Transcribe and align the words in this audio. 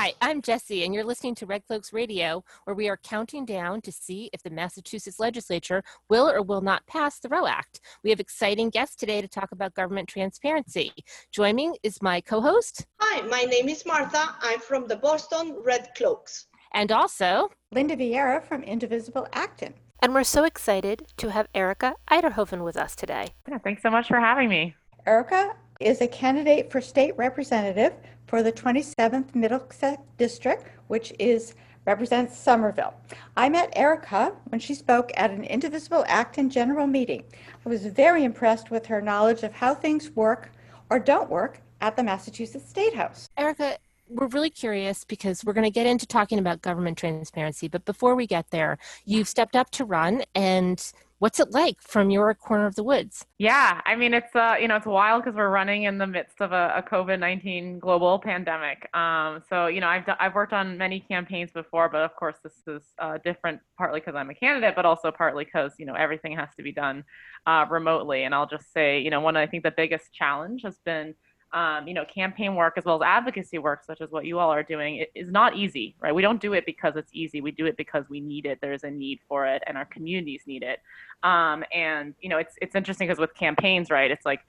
Hi, 0.00 0.14
I'm 0.20 0.42
Jesse, 0.42 0.84
and 0.84 0.94
you're 0.94 1.02
listening 1.02 1.34
to 1.34 1.46
Red 1.46 1.66
Cloaks 1.66 1.92
Radio, 1.92 2.44
where 2.62 2.76
we 2.76 2.88
are 2.88 2.98
counting 2.98 3.44
down 3.44 3.80
to 3.80 3.90
see 3.90 4.30
if 4.32 4.44
the 4.44 4.48
Massachusetts 4.48 5.18
legislature 5.18 5.82
will 6.08 6.30
or 6.30 6.40
will 6.40 6.60
not 6.60 6.86
pass 6.86 7.18
the 7.18 7.28
Roe 7.28 7.48
Act. 7.48 7.80
We 8.04 8.10
have 8.10 8.20
exciting 8.20 8.70
guests 8.70 8.94
today 8.94 9.20
to 9.20 9.26
talk 9.26 9.50
about 9.50 9.74
government 9.74 10.08
transparency. 10.08 10.92
Joining 11.32 11.72
me 11.72 11.78
is 11.82 12.00
my 12.00 12.20
co 12.20 12.40
host. 12.40 12.86
Hi, 13.00 13.26
my 13.26 13.42
name 13.42 13.68
is 13.68 13.84
Martha. 13.84 14.36
I'm 14.40 14.60
from 14.60 14.86
the 14.86 14.94
Boston 14.94 15.56
Red 15.64 15.88
Cloaks. 15.96 16.46
And 16.74 16.92
also, 16.92 17.50
Linda 17.72 17.96
Vieira 17.96 18.44
from 18.44 18.62
Indivisible 18.62 19.26
Acton. 19.32 19.74
And 20.00 20.14
we're 20.14 20.22
so 20.22 20.44
excited 20.44 21.08
to 21.16 21.32
have 21.32 21.48
Erika 21.56 21.96
Uyterhoeven 22.08 22.62
with 22.62 22.76
us 22.76 22.94
today. 22.94 23.30
Yeah, 23.48 23.58
thanks 23.58 23.82
so 23.82 23.90
much 23.90 24.06
for 24.06 24.20
having 24.20 24.48
me. 24.48 24.76
Erika 25.08 25.56
is 25.80 26.00
a 26.00 26.08
candidate 26.08 26.72
for 26.72 26.80
state 26.80 27.16
representative 27.16 27.92
for 28.26 28.42
the 28.42 28.52
27th 28.52 29.34
Middlesex 29.34 30.02
District, 30.16 30.66
which 30.88 31.12
is 31.18 31.54
represents 31.86 32.36
Somerville. 32.36 32.94
I 33.36 33.48
met 33.48 33.72
Erika 33.74 34.32
when 34.48 34.60
she 34.60 34.74
spoke 34.74 35.12
at 35.16 35.30
an 35.30 35.44
Indivisible 35.44 36.04
Acton 36.08 36.50
general 36.50 36.86
meeting. 36.86 37.22
I 37.64 37.68
was 37.68 37.86
very 37.86 38.24
impressed 38.24 38.70
with 38.70 38.86
her 38.86 39.00
knowledge 39.00 39.42
of 39.42 39.52
how 39.52 39.74
things 39.74 40.10
work 40.10 40.50
or 40.90 40.98
don't 40.98 41.30
work 41.30 41.60
at 41.80 41.96
the 41.96 42.02
Massachusetts 42.02 42.68
State 42.68 42.94
House. 42.94 43.30
Erika, 43.38 43.78
we're 44.08 44.26
really 44.26 44.50
curious 44.50 45.04
because 45.04 45.44
we're 45.44 45.52
going 45.52 45.64
to 45.64 45.70
get 45.70 45.86
into 45.86 46.06
talking 46.06 46.38
about 46.38 46.60
government 46.60 46.98
transparency, 46.98 47.68
but 47.68 47.84
before 47.84 48.14
we 48.14 48.26
get 48.26 48.50
there, 48.50 48.78
you've 49.04 49.28
stepped 49.28 49.54
up 49.54 49.70
to 49.70 49.84
run 49.84 50.24
and 50.34 50.92
what's 51.18 51.40
it 51.40 51.50
like 51.50 51.80
from 51.80 52.10
your 52.10 52.32
corner 52.34 52.66
of 52.66 52.74
the 52.74 52.82
woods? 52.82 53.26
Yeah, 53.38 53.80
I 53.84 53.96
mean 53.96 54.14
it's 54.14 54.34
uh 54.34 54.56
you 54.60 54.68
know 54.68 54.76
it's 54.76 54.86
wild 54.86 55.24
because 55.24 55.36
we're 55.36 55.50
running 55.50 55.84
in 55.84 55.98
the 55.98 56.06
midst 56.06 56.40
of 56.40 56.52
a, 56.52 56.72
a 56.76 56.82
COVID 56.82 57.18
nineteen 57.18 57.78
global 57.78 58.18
pandemic. 58.18 58.88
Um, 58.94 59.42
so 59.48 59.66
you 59.66 59.80
know 59.80 59.88
I've 59.88 60.04
I've 60.20 60.34
worked 60.34 60.52
on 60.52 60.78
many 60.78 61.00
campaigns 61.00 61.50
before, 61.52 61.88
but 61.88 62.02
of 62.02 62.14
course 62.16 62.36
this 62.42 62.54
is 62.66 62.82
uh, 62.98 63.18
different 63.24 63.60
partly 63.76 64.00
because 64.00 64.14
I'm 64.14 64.30
a 64.30 64.34
candidate, 64.34 64.74
but 64.76 64.86
also 64.86 65.10
partly 65.10 65.44
because 65.44 65.72
you 65.78 65.86
know 65.86 65.94
everything 65.94 66.36
has 66.36 66.48
to 66.56 66.62
be 66.62 66.72
done 66.72 67.04
uh, 67.46 67.66
remotely. 67.68 68.24
And 68.24 68.34
I'll 68.34 68.48
just 68.48 68.72
say 68.72 69.00
you 69.00 69.10
know 69.10 69.20
one 69.20 69.36
I 69.36 69.46
think 69.46 69.62
the 69.62 69.74
biggest 69.76 70.12
challenge 70.12 70.62
has 70.62 70.78
been 70.84 71.14
um, 71.52 71.88
you 71.88 71.94
know, 71.94 72.04
campaign 72.04 72.54
work 72.54 72.74
as 72.76 72.84
well 72.84 73.02
as 73.02 73.06
advocacy 73.06 73.58
work, 73.58 73.82
such 73.84 74.00
as 74.00 74.10
what 74.10 74.26
you 74.26 74.38
all 74.38 74.50
are 74.50 74.62
doing, 74.62 74.96
it 74.96 75.10
is 75.14 75.30
not 75.30 75.56
easy, 75.56 75.96
right? 76.00 76.14
We 76.14 76.20
don't 76.22 76.40
do 76.40 76.52
it 76.52 76.66
because 76.66 76.96
it's 76.96 77.10
easy. 77.14 77.40
We 77.40 77.52
do 77.52 77.66
it 77.66 77.76
because 77.76 78.04
we 78.10 78.20
need 78.20 78.44
it. 78.44 78.58
There's 78.60 78.84
a 78.84 78.90
need 78.90 79.20
for 79.28 79.46
it, 79.46 79.62
and 79.66 79.78
our 79.78 79.86
communities 79.86 80.42
need 80.46 80.62
it. 80.62 80.80
Um, 81.22 81.64
and 81.72 82.14
you 82.20 82.28
know, 82.28 82.38
it's 82.38 82.54
it's 82.60 82.74
interesting 82.74 83.08
because 83.08 83.18
with 83.18 83.34
campaigns, 83.34 83.90
right? 83.90 84.10
It's 84.10 84.26
like 84.26 84.40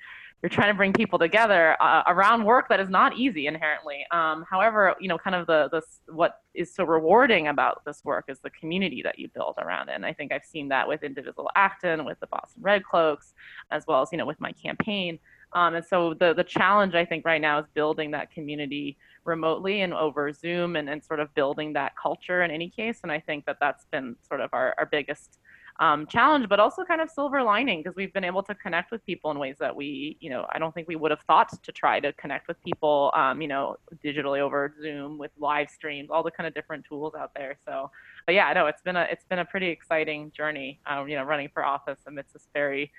you're 0.41 0.49
trying 0.49 0.71
to 0.71 0.77
bring 0.77 0.93
people 0.93 1.19
together 1.19 1.75
uh, 1.81 2.03
around 2.07 2.45
work 2.45 2.69
that 2.69 2.79
is 2.79 2.89
not 2.89 3.17
easy 3.17 3.47
inherently. 3.47 4.05
Um, 4.11 4.45
however, 4.49 4.95
you 4.99 5.09
know, 5.09 5.17
kind 5.17 5.35
of 5.35 5.47
the 5.47 5.69
this 5.71 6.01
what 6.07 6.41
is 6.53 6.73
so 6.73 6.83
rewarding 6.83 7.47
about 7.47 7.83
this 7.85 8.03
work 8.05 8.25
is 8.27 8.39
the 8.39 8.49
community 8.51 9.01
that 9.03 9.19
you 9.19 9.27
build 9.29 9.55
around 9.57 9.89
it. 9.89 9.95
And 9.95 10.05
I 10.05 10.13
think 10.13 10.31
I've 10.31 10.45
seen 10.45 10.69
that 10.69 10.87
with 10.87 11.03
Indivisible 11.03 11.49
Acton, 11.55 12.05
with 12.05 12.19
the 12.19 12.27
Boston 12.27 12.61
Red 12.61 12.83
Cloaks, 12.83 13.33
as 13.71 13.85
well 13.87 14.01
as 14.01 14.09
you 14.11 14.17
know 14.17 14.25
with 14.25 14.39
my 14.39 14.51
campaign. 14.53 15.19
Um, 15.53 15.75
and 15.75 15.85
so 15.85 16.13
the 16.13 16.33
the 16.33 16.43
challenge 16.43 16.95
I 16.95 17.05
think 17.05 17.25
right 17.25 17.41
now 17.41 17.59
is 17.59 17.65
building 17.73 18.11
that 18.11 18.31
community 18.31 18.97
remotely 19.25 19.81
and 19.81 19.93
over 19.93 20.31
Zoom 20.31 20.75
and, 20.75 20.89
and 20.89 21.03
sort 21.03 21.19
of 21.19 21.33
building 21.35 21.73
that 21.73 21.93
culture 21.95 22.43
in 22.43 22.51
any 22.51 22.69
case. 22.69 22.99
And 23.03 23.11
I 23.11 23.19
think 23.19 23.45
that 23.45 23.57
that's 23.59 23.85
been 23.85 24.15
sort 24.27 24.41
of 24.41 24.49
our, 24.53 24.73
our 24.77 24.85
biggest 24.85 25.39
um, 25.79 26.05
challenge, 26.07 26.49
but 26.49 26.59
also 26.59 26.83
kind 26.83 26.99
of 26.99 27.09
silver 27.09 27.41
lining 27.41 27.81
because 27.81 27.95
we've 27.95 28.11
been 28.11 28.25
able 28.25 28.43
to 28.43 28.55
connect 28.55 28.91
with 28.91 29.05
people 29.05 29.31
in 29.31 29.39
ways 29.39 29.55
that 29.59 29.73
we, 29.73 30.17
you 30.19 30.29
know, 30.29 30.45
I 30.51 30.59
don't 30.59 30.73
think 30.73 30.89
we 30.89 30.97
would 30.97 31.11
have 31.11 31.21
thought 31.21 31.51
to 31.63 31.71
try 31.71 32.01
to 32.01 32.11
connect 32.13 32.49
with 32.49 32.61
people, 32.63 33.11
um, 33.15 33.41
you 33.41 33.47
know, 33.47 33.77
digitally 34.03 34.39
over 34.39 34.73
Zoom 34.81 35.17
with 35.17 35.31
live 35.39 35.69
streams, 35.69 36.09
all 36.11 36.21
the 36.21 36.31
kind 36.31 36.47
of 36.47 36.53
different 36.53 36.85
tools 36.85 37.13
out 37.17 37.31
there. 37.33 37.57
So, 37.65 37.91
but 38.25 38.35
yeah, 38.35 38.51
no, 38.51 38.67
it's 38.67 38.81
been 38.81 38.97
a 38.97 39.07
it's 39.09 39.23
been 39.23 39.39
a 39.39 39.45
pretty 39.45 39.69
exciting 39.69 40.31
journey, 40.35 40.81
um, 40.85 41.07
you 41.07 41.15
know, 41.15 41.23
running 41.23 41.49
for 41.53 41.63
office 41.63 41.99
amidst 42.07 42.33
this 42.33 42.49
very 42.53 42.91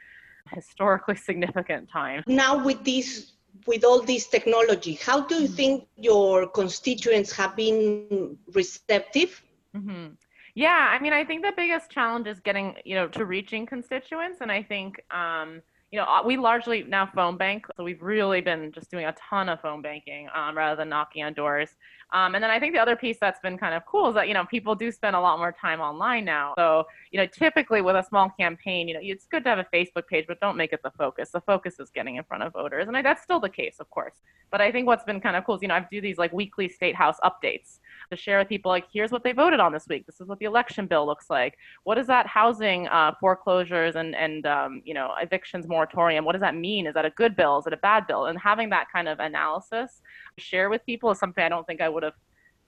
historically 0.49 1.17
significant 1.17 1.89
time. 1.89 2.23
Now 2.27 2.65
with 2.65 2.85
this 2.85 3.33
with 3.67 3.85
all 3.85 4.01
this 4.01 4.27
technology, 4.27 4.95
how 4.95 5.21
do 5.21 5.35
you 5.35 5.43
mm-hmm. 5.43 5.55
think 5.55 5.89
your 5.97 6.47
constituents 6.49 7.33
have 7.33 7.57
been 7.57 8.39
receptive? 8.55 9.43
Mm-hmm. 9.77 10.15
Yeah, 10.55 10.89
I 10.91 10.99
mean, 11.01 11.13
I 11.13 11.25
think 11.25 11.43
the 11.43 11.53
biggest 11.57 11.91
challenge 11.91 12.27
is 12.27 12.41
getting, 12.41 12.77
you 12.85 12.95
know, 12.95 13.09
to 13.09 13.25
reaching 13.25 13.67
constituents, 13.67 14.39
and 14.41 14.51
I 14.51 14.63
think, 14.63 15.01
um, 15.11 15.63
you 15.91 15.99
know, 15.99 16.07
we 16.25 16.37
largely 16.37 16.85
now 16.85 17.11
phone 17.15 17.37
bank, 17.37 17.67
so 17.77 17.83
we've 17.83 18.01
really 18.01 18.41
been 18.41 18.71
just 18.73 18.91
doing 18.91 19.07
a 19.07 19.15
ton 19.29 19.49
of 19.49 19.61
phone 19.61 19.83
banking 19.83 20.29
um, 20.35 20.57
rather 20.57 20.77
than 20.77 20.89
knocking 20.89 21.25
on 21.25 21.33
doors. 21.33 21.71
Um, 22.13 22.35
and 22.35 22.43
then 22.43 22.51
I 22.51 22.59
think 22.59 22.75
the 22.75 22.81
other 22.81 22.97
piece 22.97 23.19
that's 23.21 23.41
been 23.41 23.57
kind 23.59 23.75
of 23.75 23.85
cool 23.87 24.09
is 24.09 24.15
that, 24.15 24.29
you 24.29 24.35
know, 24.35 24.45
people 24.45 24.75
do 24.75 24.91
spend 24.91 25.15
a 25.15 25.21
lot 25.21 25.39
more 25.39 25.53
time 25.53 25.81
online 25.81 26.25
now. 26.25 26.55
So, 26.57 26.85
you 27.11 27.21
know, 27.21 27.27
typically 27.27 27.83
with 27.83 27.97
a 27.97 28.03
small 28.03 28.31
campaign, 28.31 28.89
you 28.89 28.95
know, 28.95 29.01
it's 29.03 29.27
good 29.27 29.45
to 29.45 29.51
have 29.51 29.59
a 29.59 29.67
Facebook 29.73 30.07
page, 30.09 30.25
but 30.27 30.41
don't 30.41 30.57
make 30.57 30.73
it 30.73 30.81
the 30.83 30.91
focus. 30.91 31.31
The 31.31 31.41
focus 31.41 31.79
is 31.79 31.91
getting 31.91 32.17
in 32.17 32.25
front 32.25 32.43
of 32.43 32.53
voters. 32.53 32.89
And 32.89 32.97
I, 32.97 33.03
that's 33.03 33.23
still 33.23 33.39
the 33.39 33.49
case, 33.49 33.77
of 33.79 33.89
course. 33.91 34.15
But 34.51 34.61
I 34.61 34.73
think 34.73 34.89
what's 34.89 35.05
been 35.05 35.21
kind 35.21 35.37
of 35.37 35.45
cool 35.45 35.55
is, 35.55 35.63
you 35.63 35.69
know, 35.69 35.75
I 35.75 35.87
do 35.89 36.01
these 36.01 36.19
like 36.19 36.33
weekly 36.33 36.69
state 36.69 36.97
house 36.97 37.17
updates 37.25 37.79
to 38.11 38.17
share 38.17 38.39
with 38.39 38.49
people, 38.49 38.71
like, 38.71 38.87
here's 38.93 39.11
what 39.11 39.25
they 39.25 39.33
voted 39.33 39.61
on 39.61 39.73
this 39.73 39.87
week. 39.89 40.07
This 40.07 40.21
is 40.21 40.29
what 40.29 40.39
the 40.39 40.45
election 40.45 40.87
bill 40.87 41.07
looks 41.07 41.31
like. 41.31 41.57
What 41.85 41.99
is 41.99 42.07
that 42.09 42.27
housing 42.27 42.89
uh, 42.89 43.13
foreclosures 43.21 43.97
and, 43.97 44.15
and 44.15 44.47
um, 44.47 44.83
you 44.85 44.95
know, 44.95 45.13
evictions 45.21 45.67
moratorium? 45.67 46.25
What 46.25 46.33
does 46.33 46.43
that 46.43 46.55
mean? 46.55 46.87
Is 46.87 46.95
that 46.95 47.05
a 47.05 47.11
good 47.11 47.37
bill? 47.37 47.59
Is 47.59 47.67
it 47.67 47.73
a 47.73 47.79
bad 47.79 48.07
bill? 48.07 48.27
And 48.27 48.39
having 48.39 48.71
that 48.71 48.87
kind 48.93 49.09
of 49.09 49.19
analysis 49.21 50.03
share 50.39 50.71
with 50.71 50.85
people 50.87 51.11
is 51.11 51.19
something 51.19 51.43
I 51.43 51.49
don't 51.49 51.67
think 51.67 51.81
I 51.81 51.89
would 51.89 52.03
have 52.03 52.15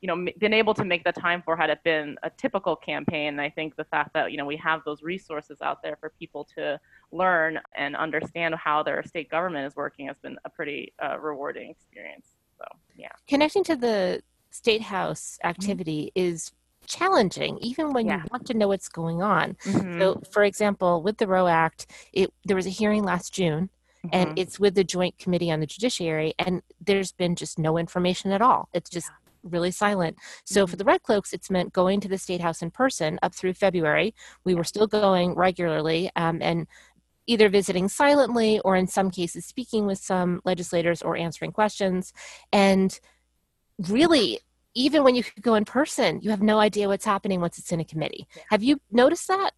you 0.02 0.08
know 0.08 0.26
been 0.38 0.52
able 0.52 0.74
to 0.74 0.84
make 0.84 1.04
the 1.04 1.12
time 1.12 1.40
for 1.42 1.56
had 1.56 1.70
it 1.70 1.82
been 1.84 2.16
a 2.24 2.30
typical 2.30 2.74
campaign 2.74 3.28
and 3.28 3.40
i 3.40 3.48
think 3.48 3.76
the 3.76 3.84
fact 3.84 4.12
that 4.12 4.32
you 4.32 4.36
know 4.36 4.44
we 4.44 4.56
have 4.56 4.80
those 4.84 5.02
resources 5.02 5.58
out 5.62 5.80
there 5.80 5.96
for 6.00 6.12
people 6.18 6.44
to 6.56 6.78
learn 7.12 7.58
and 7.76 7.94
understand 7.96 8.54
how 8.56 8.82
their 8.82 9.02
state 9.04 9.30
government 9.30 9.64
is 9.64 9.76
working 9.76 10.08
has 10.08 10.16
been 10.18 10.36
a 10.44 10.50
pretty 10.50 10.92
uh, 11.02 11.18
rewarding 11.20 11.70
experience 11.70 12.30
so 12.58 12.64
yeah 12.96 13.08
connecting 13.28 13.62
to 13.62 13.76
the 13.76 14.20
state 14.52 14.82
house 14.82 15.38
mm-hmm. 15.38 15.48
activity 15.48 16.12
mm-hmm. 16.16 16.28
is 16.28 16.52
challenging 16.86 17.58
even 17.58 17.92
when 17.92 18.06
yeah. 18.06 18.18
you 18.18 18.24
want 18.30 18.46
to 18.46 18.54
know 18.54 18.68
what's 18.68 18.88
going 18.88 19.22
on 19.22 19.54
mm-hmm. 19.64 20.00
so 20.00 20.20
for 20.30 20.42
example 20.42 21.02
with 21.02 21.16
the 21.18 21.26
roe 21.26 21.46
act 21.46 21.86
it 22.12 22.30
there 22.44 22.56
was 22.56 22.66
a 22.66 22.70
hearing 22.70 23.04
last 23.04 23.32
june 23.32 23.70
Mm-hmm. 24.04 24.16
and 24.16 24.36
it's 24.36 24.58
with 24.58 24.74
the 24.74 24.82
joint 24.82 25.16
committee 25.16 25.48
on 25.52 25.60
the 25.60 25.66
judiciary 25.66 26.34
and 26.36 26.60
there's 26.80 27.12
been 27.12 27.36
just 27.36 27.56
no 27.56 27.78
information 27.78 28.32
at 28.32 28.42
all 28.42 28.68
it's 28.72 28.90
just 28.90 29.06
yeah. 29.06 29.50
really 29.52 29.70
silent 29.70 30.16
so 30.44 30.64
mm-hmm. 30.64 30.70
for 30.72 30.76
the 30.76 30.82
red 30.82 31.04
cloaks 31.04 31.32
it's 31.32 31.52
meant 31.52 31.72
going 31.72 32.00
to 32.00 32.08
the 32.08 32.18
state 32.18 32.40
house 32.40 32.62
in 32.62 32.70
person 32.72 33.20
up 33.22 33.32
through 33.32 33.54
february 33.54 34.12
we 34.42 34.56
were 34.56 34.64
still 34.64 34.88
going 34.88 35.36
regularly 35.36 36.10
um, 36.16 36.42
and 36.42 36.66
either 37.28 37.48
visiting 37.48 37.88
silently 37.88 38.58
or 38.64 38.74
in 38.74 38.88
some 38.88 39.08
cases 39.08 39.46
speaking 39.46 39.86
with 39.86 39.98
some 39.98 40.40
legislators 40.44 41.00
or 41.00 41.16
answering 41.16 41.52
questions 41.52 42.12
and 42.52 42.98
really 43.88 44.38
even 44.74 45.04
when 45.04 45.14
you 45.14 45.22
go 45.40 45.54
in 45.54 45.64
person 45.64 46.20
you 46.22 46.30
have 46.30 46.42
no 46.42 46.58
idea 46.58 46.88
what's 46.88 47.04
happening 47.04 47.40
once 47.40 47.58
it's 47.58 47.72
in 47.72 47.80
a 47.80 47.84
committee 47.84 48.26
yeah. 48.34 48.42
have 48.50 48.62
you 48.62 48.80
noticed 48.90 49.28
that 49.28 49.52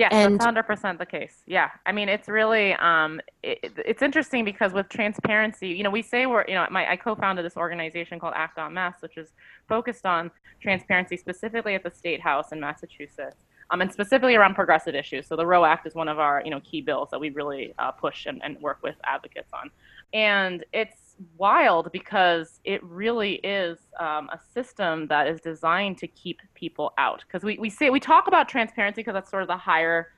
yeah, 0.00 0.08
and, 0.12 0.36
that's 0.36 0.44
hundred 0.46 0.62
percent 0.62 0.98
the 0.98 1.04
case. 1.04 1.42
Yeah, 1.46 1.68
I 1.84 1.92
mean, 1.92 2.08
it's 2.08 2.26
really 2.26 2.72
um, 2.74 3.20
it, 3.42 3.70
it's 3.76 4.00
interesting 4.00 4.46
because 4.46 4.72
with 4.72 4.88
transparency, 4.88 5.68
you 5.68 5.82
know, 5.82 5.90
we 5.90 6.00
say 6.00 6.24
we're, 6.24 6.46
you 6.48 6.54
know, 6.54 6.66
my 6.70 6.90
I 6.90 6.96
co-founded 6.96 7.44
this 7.44 7.58
organization 7.58 8.18
called 8.18 8.32
Act 8.34 8.58
on 8.58 8.72
Mass, 8.72 9.02
which 9.02 9.18
is 9.18 9.28
focused 9.68 10.06
on 10.06 10.30
transparency 10.62 11.18
specifically 11.18 11.74
at 11.74 11.82
the 11.82 11.90
state 11.90 12.18
house 12.18 12.50
in 12.52 12.60
Massachusetts, 12.60 13.44
um, 13.70 13.82
and 13.82 13.92
specifically 13.92 14.36
around 14.36 14.54
progressive 14.54 14.94
issues. 14.94 15.26
So 15.26 15.36
the 15.36 15.44
Roe 15.44 15.66
Act 15.66 15.86
is 15.86 15.94
one 15.94 16.08
of 16.08 16.18
our, 16.18 16.40
you 16.42 16.50
know, 16.50 16.60
key 16.60 16.80
bills 16.80 17.10
that 17.10 17.20
we 17.20 17.28
really 17.28 17.74
uh, 17.78 17.90
push 17.90 18.24
and, 18.24 18.42
and 18.42 18.58
work 18.62 18.78
with 18.82 18.96
advocates 19.04 19.50
on, 19.52 19.70
and 20.14 20.64
it's 20.72 21.09
wild 21.36 21.90
because 21.92 22.60
it 22.64 22.82
really 22.84 23.34
is 23.36 23.78
um, 23.98 24.28
a 24.30 24.38
system 24.54 25.06
that 25.08 25.26
is 25.26 25.40
designed 25.40 25.98
to 25.98 26.06
keep 26.06 26.40
people 26.54 26.92
out. 26.98 27.24
Because 27.26 27.44
we, 27.44 27.58
we 27.58 27.70
say 27.70 27.90
we 27.90 28.00
talk 28.00 28.26
about 28.26 28.48
transparency 28.48 29.00
because 29.00 29.14
that's 29.14 29.30
sort 29.30 29.42
of 29.42 29.48
the 29.48 29.56
higher 29.56 30.08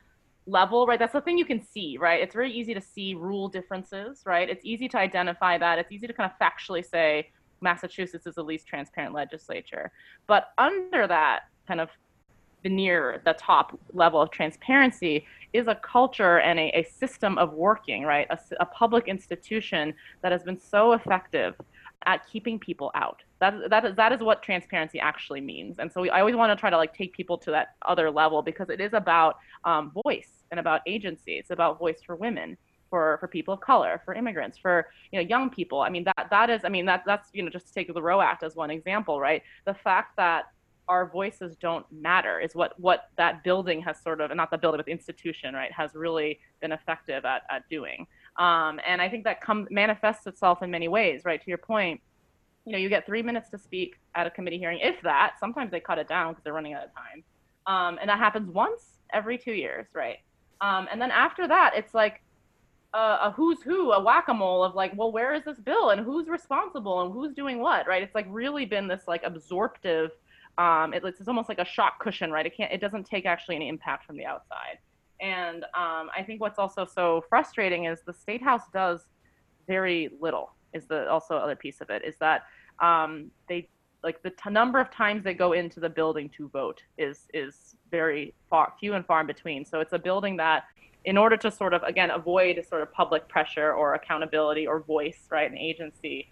level, 0.45 0.85
right? 0.85 0.99
That's 0.99 1.13
the 1.13 1.21
thing 1.21 1.37
you 1.37 1.45
can 1.45 1.61
see, 1.61 1.97
right? 1.97 2.21
It's 2.21 2.33
very 2.33 2.51
easy 2.51 2.73
to 2.73 2.81
see 2.81 3.13
rule 3.13 3.47
differences, 3.47 4.23
right? 4.25 4.49
It's 4.49 4.65
easy 4.65 4.87
to 4.89 4.97
identify 4.97 5.57
that. 5.57 5.79
It's 5.79 5.91
easy 5.91 6.07
to 6.07 6.13
kind 6.13 6.29
of 6.29 6.37
factually 6.39 6.85
say 6.85 7.29
Massachusetts 7.61 8.27
is 8.27 8.35
the 8.35 8.43
least 8.43 8.67
transparent 8.67 9.13
legislature. 9.13 9.91
But 10.27 10.49
under 10.57 11.07
that 11.07 11.43
kind 11.67 11.79
of 11.79 11.89
veneer, 12.61 13.21
the 13.25 13.33
top 13.33 13.77
level 13.93 14.21
of 14.21 14.31
transparency, 14.31 15.25
is 15.53 15.67
a 15.67 15.75
culture 15.75 16.39
and 16.39 16.59
a, 16.59 16.69
a 16.77 16.83
system 16.83 17.37
of 17.37 17.53
working, 17.53 18.03
right? 18.03 18.27
A, 18.29 18.39
a, 18.59 18.65
public 18.65 19.07
institution 19.07 19.93
that 20.21 20.31
has 20.31 20.43
been 20.43 20.59
so 20.59 20.93
effective 20.93 21.55
at 22.05 22.27
keeping 22.27 22.59
people 22.59 22.91
out. 22.95 23.21
That, 23.39 23.69
that, 23.69 23.85
is, 23.85 23.95
that 23.95 24.11
is 24.11 24.21
what 24.21 24.41
transparency 24.41 24.99
actually 24.99 25.41
means. 25.41 25.79
And 25.79 25.91
so 25.91 26.01
we, 26.01 26.09
I 26.09 26.19
always 26.19 26.35
want 26.35 26.51
to 26.51 26.59
try 26.59 26.69
to 26.69 26.77
like 26.77 26.93
take 26.93 27.13
people 27.13 27.37
to 27.39 27.51
that 27.51 27.75
other 27.85 28.09
level 28.09 28.41
because 28.41 28.69
it 28.69 28.81
is 28.81 28.93
about 28.93 29.37
um, 29.63 29.91
voice 30.03 30.43
and 30.51 30.59
about 30.59 30.81
agency. 30.87 31.33
It's 31.33 31.51
about 31.51 31.79
voice 31.79 32.01
for 32.05 32.15
women 32.15 32.57
for 32.89 33.17
for 33.19 33.27
people 33.27 33.55
of 33.55 33.59
color, 33.59 34.01
for 34.05 34.13
immigrants, 34.13 34.55
for 34.55 34.87
you 35.11 35.19
know 35.19 35.27
young 35.27 35.49
people. 35.49 35.81
I 35.81 35.89
mean 35.89 36.03
that 36.03 36.27
that 36.29 36.51
is 36.51 36.61
I 36.63 36.69
mean 36.69 36.85
that 36.85 37.01
that's 37.07 37.29
you 37.33 37.41
know 37.41 37.49
just 37.49 37.67
to 37.69 37.73
take 37.73 37.91
the 37.91 38.01
Roe 38.01 38.21
Act 38.21 38.43
as 38.43 38.55
one 38.55 38.69
example, 38.69 39.19
right? 39.19 39.41
The 39.65 39.73
fact 39.73 40.15
that 40.17 40.51
our 40.87 41.09
voices 41.09 41.55
don't 41.55 41.85
matter 41.91 42.39
is 42.39 42.55
what 42.55 42.77
what 42.79 43.09
that 43.17 43.43
building 43.43 43.81
has 43.81 44.01
sort 44.01 44.19
of 44.19 44.35
not 44.35 44.51
the 44.51 44.57
building 44.57 44.77
but 44.77 44.85
the 44.85 44.91
institution 44.91 45.53
right 45.53 45.71
has 45.71 45.95
really 45.95 46.39
been 46.61 46.71
effective 46.71 47.25
at, 47.25 47.43
at 47.49 47.67
doing. 47.69 48.05
Um, 48.37 48.79
and 48.87 49.01
i 49.01 49.07
think 49.07 49.23
that 49.25 49.41
come 49.41 49.67
manifests 49.69 50.25
itself 50.27 50.63
in 50.63 50.71
many 50.71 50.87
ways 50.87 51.23
right? 51.23 51.41
To 51.41 51.49
your 51.49 51.57
point 51.57 52.01
you 52.65 52.71
know 52.71 52.77
you 52.77 52.89
get 52.89 53.05
three 53.05 53.21
minutes 53.21 53.49
to 53.51 53.57
speak 53.57 53.99
at 54.15 54.27
a 54.27 54.29
committee 54.29 54.57
hearing 54.57 54.79
if 54.81 55.01
that 55.03 55.35
sometimes 55.39 55.71
they 55.71 55.79
cut 55.79 55.97
it 55.97 56.07
down 56.07 56.33
because 56.33 56.43
they're 56.43 56.53
running 56.53 56.73
out 56.73 56.85
of 56.85 56.89
time. 56.93 57.23
Um, 57.65 57.97
and 58.01 58.09
that 58.09 58.19
happens 58.19 58.49
once 58.49 58.99
every 59.13 59.37
two 59.37 59.53
years 59.53 59.87
right? 59.93 60.17
Um, 60.61 60.87
and 60.91 61.01
then 61.01 61.11
after 61.11 61.47
that 61.47 61.73
it's 61.75 61.93
like 61.93 62.21
a, 62.93 62.97
a 62.97 63.33
who's 63.35 63.61
who 63.61 63.91
a 63.91 64.03
whack-a-mole 64.03 64.63
of 64.63 64.75
like 64.75 64.91
well 64.95 65.11
where 65.11 65.33
is 65.33 65.43
this 65.43 65.59
bill 65.59 65.89
and 65.89 66.01
who's 66.01 66.27
responsible 66.27 67.01
and 67.01 67.13
who's 67.13 67.33
doing 67.33 67.59
what 67.59 67.87
right? 67.87 68.03
It's 68.03 68.15
like 68.15 68.27
really 68.29 68.65
been 68.65 68.87
this 68.87 69.03
like 69.07 69.23
absorptive 69.23 70.11
um, 70.57 70.93
it, 70.93 71.03
it's 71.03 71.27
almost 71.27 71.49
like 71.49 71.59
a 71.59 71.65
shock 71.65 71.99
cushion, 71.99 72.31
right? 72.31 72.45
It 72.45 72.55
can't, 72.55 72.71
it 72.71 72.81
doesn't 72.81 73.05
take 73.05 73.25
actually 73.25 73.55
any 73.55 73.69
impact 73.69 74.05
from 74.05 74.17
the 74.17 74.25
outside. 74.25 74.77
And 75.19 75.63
um, 75.63 76.09
I 76.15 76.23
think 76.25 76.41
what's 76.41 76.59
also 76.59 76.85
so 76.85 77.23
frustrating 77.29 77.85
is 77.85 77.99
the 78.05 78.13
state 78.13 78.41
house 78.41 78.63
does 78.73 79.01
very 79.67 80.09
little. 80.19 80.51
Is 80.73 80.85
the 80.85 81.09
also 81.09 81.37
other 81.37 81.55
piece 81.55 81.81
of 81.81 81.89
it 81.89 82.03
is 82.03 82.15
that 82.19 82.43
um, 82.79 83.31
they 83.47 83.69
like 84.03 84.21
the 84.21 84.31
t- 84.31 84.49
number 84.49 84.79
of 84.79 84.91
times 84.91 85.23
they 85.23 85.33
go 85.33 85.53
into 85.53 85.79
the 85.79 85.89
building 85.89 86.29
to 86.37 86.49
vote 86.49 86.81
is 86.97 87.27
is 87.33 87.75
very 87.89 88.33
far 88.49 88.73
few 88.79 88.95
and 88.95 89.05
far 89.05 89.21
in 89.21 89.27
between. 89.27 89.63
So 89.63 89.79
it's 89.79 89.93
a 89.93 89.99
building 89.99 90.35
that, 90.37 90.63
in 91.05 91.15
order 91.15 91.37
to 91.37 91.51
sort 91.51 91.73
of 91.73 91.83
again 91.83 92.09
avoid 92.09 92.63
sort 92.67 92.81
of 92.81 92.91
public 92.91 93.27
pressure 93.29 93.71
or 93.71 93.93
accountability 93.93 94.67
or 94.67 94.81
voice, 94.81 95.27
right, 95.31 95.49
an 95.49 95.57
agency, 95.57 96.27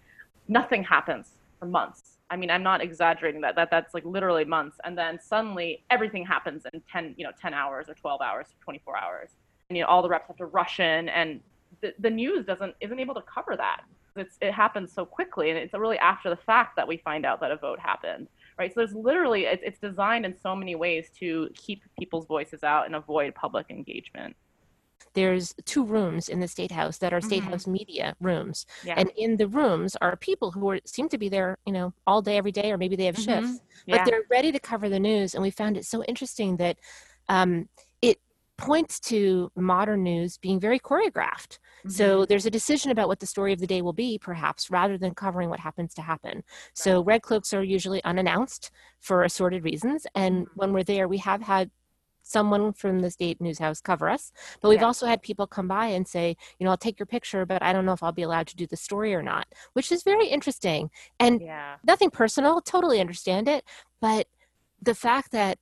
nothing 0.48 0.82
happens 0.82 1.38
for 1.58 1.66
months 1.66 2.11
I 2.32 2.36
mean, 2.36 2.50
I'm 2.50 2.62
not 2.62 2.80
exaggerating 2.80 3.42
that. 3.42 3.56
That 3.56 3.70
that's 3.70 3.92
like 3.92 4.06
literally 4.06 4.46
months, 4.46 4.78
and 4.84 4.96
then 4.96 5.20
suddenly 5.20 5.84
everything 5.90 6.24
happens 6.24 6.64
in 6.72 6.80
10, 6.90 7.14
you 7.18 7.26
know, 7.26 7.32
10 7.38 7.52
hours 7.52 7.90
or 7.90 7.94
12 7.94 8.22
hours, 8.22 8.46
or 8.46 8.64
24 8.64 8.96
hours, 8.96 9.30
and 9.68 9.76
you 9.76 9.82
know 9.82 9.88
all 9.88 10.00
the 10.00 10.08
reps 10.08 10.28
have 10.28 10.38
to 10.38 10.46
rush 10.46 10.80
in, 10.80 11.10
and 11.10 11.40
the, 11.82 11.92
the 11.98 12.08
news 12.08 12.46
doesn't 12.46 12.74
isn't 12.80 12.98
able 12.98 13.14
to 13.14 13.22
cover 13.22 13.54
that. 13.58 13.82
It's, 14.16 14.38
it 14.40 14.52
happens 14.52 14.94
so 14.94 15.04
quickly, 15.04 15.50
and 15.50 15.58
it's 15.58 15.74
really 15.74 15.98
after 15.98 16.30
the 16.30 16.36
fact 16.36 16.74
that 16.76 16.88
we 16.88 16.96
find 16.96 17.26
out 17.26 17.38
that 17.40 17.50
a 17.50 17.56
vote 17.56 17.78
happened, 17.78 18.28
right? 18.58 18.72
So 18.72 18.80
there's 18.80 18.94
literally 18.94 19.44
it's, 19.44 19.62
it's 19.62 19.78
designed 19.78 20.24
in 20.24 20.34
so 20.34 20.56
many 20.56 20.74
ways 20.74 21.10
to 21.18 21.50
keep 21.54 21.82
people's 21.98 22.24
voices 22.24 22.64
out 22.64 22.86
and 22.86 22.94
avoid 22.94 23.34
public 23.34 23.66
engagement 23.68 24.34
there's 25.14 25.54
two 25.64 25.84
rooms 25.84 26.28
in 26.28 26.40
the 26.40 26.48
state 26.48 26.70
house 26.70 26.98
that 26.98 27.12
are 27.12 27.20
state 27.20 27.42
mm-hmm. 27.42 27.50
house 27.50 27.66
media 27.66 28.14
rooms 28.20 28.66
yeah. 28.84 28.94
and 28.96 29.10
in 29.16 29.36
the 29.36 29.46
rooms 29.48 29.96
are 30.00 30.16
people 30.16 30.50
who 30.50 30.70
are 30.70 30.78
seem 30.84 31.08
to 31.08 31.18
be 31.18 31.28
there 31.28 31.58
you 31.66 31.72
know 31.72 31.92
all 32.06 32.22
day 32.22 32.36
every 32.36 32.52
day 32.52 32.70
or 32.70 32.78
maybe 32.78 32.96
they 32.96 33.06
have 33.06 33.16
mm-hmm. 33.16 33.44
shifts 33.44 33.60
yeah. 33.86 33.98
but 33.98 34.04
they're 34.04 34.22
ready 34.30 34.52
to 34.52 34.58
cover 34.58 34.88
the 34.88 35.00
news 35.00 35.34
and 35.34 35.42
we 35.42 35.50
found 35.50 35.76
it 35.76 35.84
so 35.84 36.02
interesting 36.04 36.56
that 36.56 36.78
um, 37.28 37.68
it 38.00 38.18
points 38.58 39.00
to 39.00 39.50
modern 39.56 40.02
news 40.02 40.38
being 40.38 40.60
very 40.60 40.78
choreographed 40.78 41.58
mm-hmm. 41.58 41.90
so 41.90 42.24
there's 42.24 42.46
a 42.46 42.50
decision 42.50 42.90
about 42.90 43.08
what 43.08 43.20
the 43.20 43.26
story 43.26 43.52
of 43.52 43.60
the 43.60 43.66
day 43.66 43.82
will 43.82 43.92
be 43.92 44.18
perhaps 44.18 44.70
rather 44.70 44.98
than 44.98 45.14
covering 45.14 45.48
what 45.48 45.60
happens 45.60 45.94
to 45.94 46.02
happen 46.02 46.36
right. 46.36 46.44
so 46.74 47.02
red 47.02 47.22
cloaks 47.22 47.52
are 47.52 47.62
usually 47.62 48.02
unannounced 48.04 48.70
for 49.00 49.24
assorted 49.24 49.64
reasons 49.64 50.06
and 50.14 50.46
mm-hmm. 50.46 50.52
when 50.54 50.72
we're 50.72 50.82
there 50.82 51.08
we 51.08 51.18
have 51.18 51.42
had 51.42 51.70
someone 52.22 52.72
from 52.72 53.00
the 53.00 53.10
state 53.10 53.40
news 53.40 53.58
house 53.58 53.80
cover 53.80 54.08
us 54.08 54.32
but 54.60 54.68
we've 54.68 54.80
yeah. 54.80 54.86
also 54.86 55.06
had 55.06 55.22
people 55.22 55.46
come 55.46 55.68
by 55.68 55.86
and 55.86 56.06
say 56.06 56.36
you 56.58 56.64
know 56.64 56.70
i'll 56.70 56.76
take 56.76 56.98
your 56.98 57.06
picture 57.06 57.44
but 57.44 57.62
i 57.62 57.72
don't 57.72 57.84
know 57.84 57.92
if 57.92 58.02
i'll 58.02 58.12
be 58.12 58.22
allowed 58.22 58.46
to 58.46 58.56
do 58.56 58.66
the 58.66 58.76
story 58.76 59.14
or 59.14 59.22
not 59.22 59.46
which 59.72 59.90
is 59.92 60.02
very 60.02 60.26
interesting 60.26 60.90
and 61.20 61.40
yeah. 61.40 61.76
nothing 61.84 62.10
personal 62.10 62.60
totally 62.60 63.00
understand 63.00 63.48
it 63.48 63.64
but 64.00 64.26
the 64.80 64.94
fact 64.94 65.32
that 65.32 65.58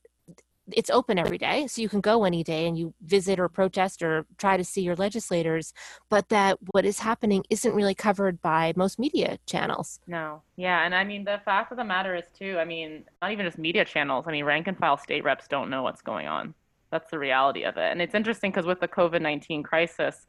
it's 0.76 0.90
open 0.90 1.18
every 1.18 1.38
day 1.38 1.66
so 1.66 1.82
you 1.82 1.88
can 1.88 2.00
go 2.00 2.24
any 2.24 2.42
day 2.42 2.66
and 2.66 2.78
you 2.78 2.94
visit 3.04 3.38
or 3.38 3.48
protest 3.48 4.02
or 4.02 4.26
try 4.38 4.56
to 4.56 4.64
see 4.64 4.82
your 4.82 4.96
legislators 4.96 5.72
but 6.08 6.28
that 6.28 6.58
what 6.72 6.84
is 6.84 6.98
happening 7.00 7.44
isn't 7.50 7.74
really 7.74 7.94
covered 7.94 8.40
by 8.42 8.72
most 8.76 8.98
media 8.98 9.38
channels. 9.46 10.00
No. 10.06 10.42
Yeah 10.56 10.84
and 10.84 10.94
i 10.94 11.04
mean 11.04 11.24
the 11.24 11.40
fact 11.44 11.72
of 11.72 11.78
the 11.78 11.84
matter 11.84 12.14
is 12.14 12.24
too 12.36 12.58
i 12.58 12.64
mean 12.64 13.04
not 13.22 13.32
even 13.32 13.46
just 13.46 13.58
media 13.58 13.84
channels 13.84 14.26
i 14.28 14.32
mean 14.32 14.44
rank 14.44 14.66
and 14.66 14.78
file 14.78 14.96
state 14.96 15.24
reps 15.24 15.48
don't 15.48 15.70
know 15.70 15.82
what's 15.82 16.02
going 16.02 16.26
on. 16.26 16.54
That's 16.90 17.10
the 17.10 17.18
reality 17.18 17.62
of 17.64 17.76
it 17.76 17.92
and 17.92 18.02
it's 18.02 18.14
interesting 18.14 18.50
because 18.50 18.66
with 18.66 18.80
the 18.80 18.88
covid-19 18.88 19.64
crisis 19.64 20.26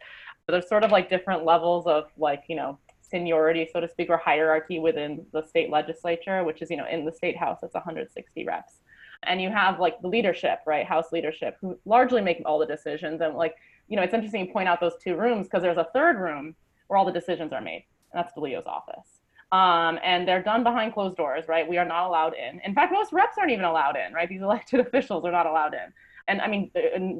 there's 0.47 0.67
sort 0.67 0.83
of 0.83 0.91
like 0.91 1.09
different 1.09 1.45
levels 1.45 1.88
of 1.88 2.05
like 2.17 2.43
you 2.47 2.55
know 2.55 2.77
seniority 3.01 3.67
so 3.71 3.79
to 3.79 3.89
speak 3.89 4.09
or 4.09 4.17
hierarchy 4.17 4.79
within 4.79 5.25
the 5.33 5.41
state 5.43 5.69
legislature 5.69 6.43
which 6.43 6.61
is 6.61 6.69
you 6.69 6.77
know 6.77 6.88
in 6.89 7.05
the 7.05 7.11
state 7.11 7.38
house 7.38 7.59
it's 7.61 7.73
160 7.73 8.45
reps 8.45 8.75
and 9.23 9.41
you 9.41 9.50
have 9.50 9.79
like 9.79 10.01
the 10.01 10.07
leadership 10.07 10.59
right 10.65 10.85
house 10.85 11.12
leadership 11.12 11.57
who 11.62 11.77
largely 11.85 12.21
make 12.21 12.41
all 12.45 12.59
the 12.59 12.65
decisions. 12.65 13.21
And 13.21 13.35
like 13.35 13.56
you 13.88 13.95
know 13.95 14.03
it's 14.03 14.13
interesting 14.13 14.45
you 14.47 14.53
point 14.53 14.68
out 14.68 14.79
those 14.79 14.95
two 15.01 15.15
rooms 15.15 15.47
because 15.47 15.62
there's 15.62 15.77
a 15.77 15.88
third 15.94 16.18
room 16.19 16.56
where 16.88 16.97
all 16.97 17.06
the 17.06 17.12
decisions 17.12 17.53
are 17.53 17.62
made 17.62 17.85
and 18.12 18.19
that's 18.19 18.33
DeLeo's 18.33 18.65
office. 18.65 19.21
Um, 19.51 20.00
and 20.01 20.25
they're 20.25 20.41
done 20.41 20.63
behind 20.63 20.94
closed 20.94 21.18
doors 21.18 21.45
right? 21.47 21.68
We 21.68 21.77
are 21.77 21.85
not 21.85 22.07
allowed 22.07 22.33
in. 22.33 22.59
In 22.62 22.73
fact 22.73 22.91
most 22.91 23.13
reps 23.13 23.38
aren't 23.38 23.51
even 23.51 23.65
allowed 23.65 23.95
in 23.97 24.13
right? 24.13 24.29
These 24.29 24.41
elected 24.50 24.79
officials 24.79 25.25
are 25.25 25.31
not 25.31 25.45
allowed 25.45 25.74
in. 25.74 25.94
And 26.27 26.39
i 26.41 26.47
mean 26.47 26.71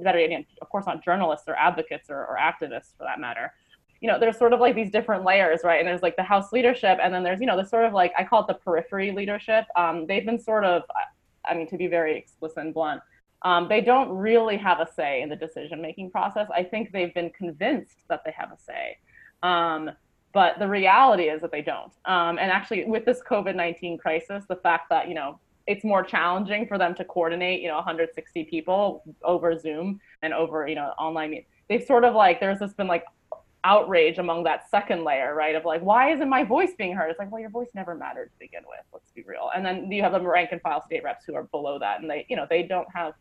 better 0.04 0.20
again 0.20 0.46
of 0.62 0.70
course 0.70 0.86
not 0.86 1.04
journalists 1.04 1.48
or 1.48 1.56
advocates 1.56 2.10
or, 2.10 2.26
or 2.26 2.38
activists 2.40 2.96
for 2.98 3.04
that 3.04 3.20
matter. 3.20 3.52
You 4.00 4.08
know, 4.08 4.20
there's 4.20 4.40
sort 4.40 4.52
of 4.52 4.60
like 4.60 4.74
these 4.74 4.90
different 4.90 5.24
layers, 5.24 5.60
right? 5.64 5.78
And 5.78 5.88
there's 5.88 6.02
like 6.02 6.16
the 6.16 6.24
House 6.24 6.52
leadership, 6.52 6.98
and 7.04 7.14
then 7.14 7.22
there's, 7.22 7.40
you 7.40 7.46
know, 7.46 7.56
the 7.56 7.64
sort 7.64 7.86
of 7.86 7.94
like 7.94 8.12
I 8.18 8.24
call 8.24 8.42
it 8.42 8.48
the 8.48 8.56
periphery 8.56 9.12
leadership. 9.12 9.66
Um, 9.76 10.08
they've 10.08 10.26
been 10.26 10.40
sort 10.40 10.66
of, 10.66 10.82
I 11.46 11.56
mean, 11.56 11.68
to 11.68 11.78
be 11.78 11.88
very 11.88 12.18
explicit 12.18 12.58
and 12.58 12.74
blunt, 12.74 13.02
um, 13.44 13.68
they 13.68 13.82
don't 13.82 14.10
really 14.10 14.58
have 14.58 14.80
a 14.80 14.88
say 14.94 15.22
in 15.22 15.30
the 15.30 15.36
decision 15.36 15.82
making 15.82 16.12
process. 16.12 16.48
I 16.54 16.64
think 16.64 16.92
they've 16.92 17.14
been 17.14 17.32
convinced 17.32 17.98
that 18.08 18.22
they 18.24 18.34
have 18.38 18.52
a 18.52 18.58
say. 18.58 18.98
Um, 19.42 19.92
but 20.34 20.60
the 20.60 20.68
reality 20.68 21.24
is 21.24 21.42
that 21.42 21.52
they 21.52 21.62
don't. 21.62 21.92
Um, 22.06 22.38
and 22.38 22.52
actually, 22.52 22.86
with 22.86 23.06
this 23.06 23.22
COVID 23.30 23.56
19 23.56 23.98
crisis, 23.98 24.46
the 24.48 24.56
fact 24.58 24.90
that, 24.90 25.08
you 25.10 25.16
know, 25.16 25.40
it's 25.68 25.84
more 25.84 26.04
challenging 26.04 26.68
for 26.68 26.78
them 26.78 26.96
to 26.96 27.06
coordinate, 27.06 27.62
you 27.62 27.68
know, 27.68 27.76
160 27.76 28.46
people 28.46 29.04
over 29.24 29.58
Zoom 29.58 30.00
and 30.22 30.34
over, 30.34 30.68
you 30.68 30.76
know, 30.76 30.94
online. 30.98 31.44
They've 31.70 31.84
sort 31.84 32.04
of 32.06 32.16
like, 32.16 32.40
there's 32.40 32.60
just 32.60 32.78
been 32.78 32.88
like 32.88 33.06
outrage 33.64 34.18
among 34.18 34.44
that 34.44 34.70
second 34.70 35.04
layer, 35.04 35.36
right? 35.36 35.56
Of 35.56 35.66
like, 35.66 35.82
why 35.82 36.12
isn't 36.12 36.30
my 36.30 36.44
voice 36.44 36.72
being 36.78 36.96
heard? 36.96 37.10
It's 37.10 37.20
like, 37.20 37.32
well, 37.32 37.42
your 37.42 37.50
voice 37.50 37.70
never 37.76 37.96
mattered 37.96 38.32
to 38.32 38.40
begin 38.40 38.64
with. 38.68 38.80
Let's 38.94 39.12
be 39.12 39.24
real. 39.24 39.50
And 39.56 39.66
then 39.66 39.92
you 39.92 40.02
have 40.02 40.14
the 40.14 40.22
rank 40.22 40.50
and 40.52 40.62
file 40.62 40.84
state 40.84 41.04
reps 41.04 41.26
who 41.26 41.36
are 41.36 41.44
below 41.44 41.78
that, 41.80 42.02
and 42.02 42.10
they, 42.10 42.26
you 42.30 42.36
know, 42.36 42.48
they 42.50 42.64
don't 42.64 42.88
have 42.94 43.14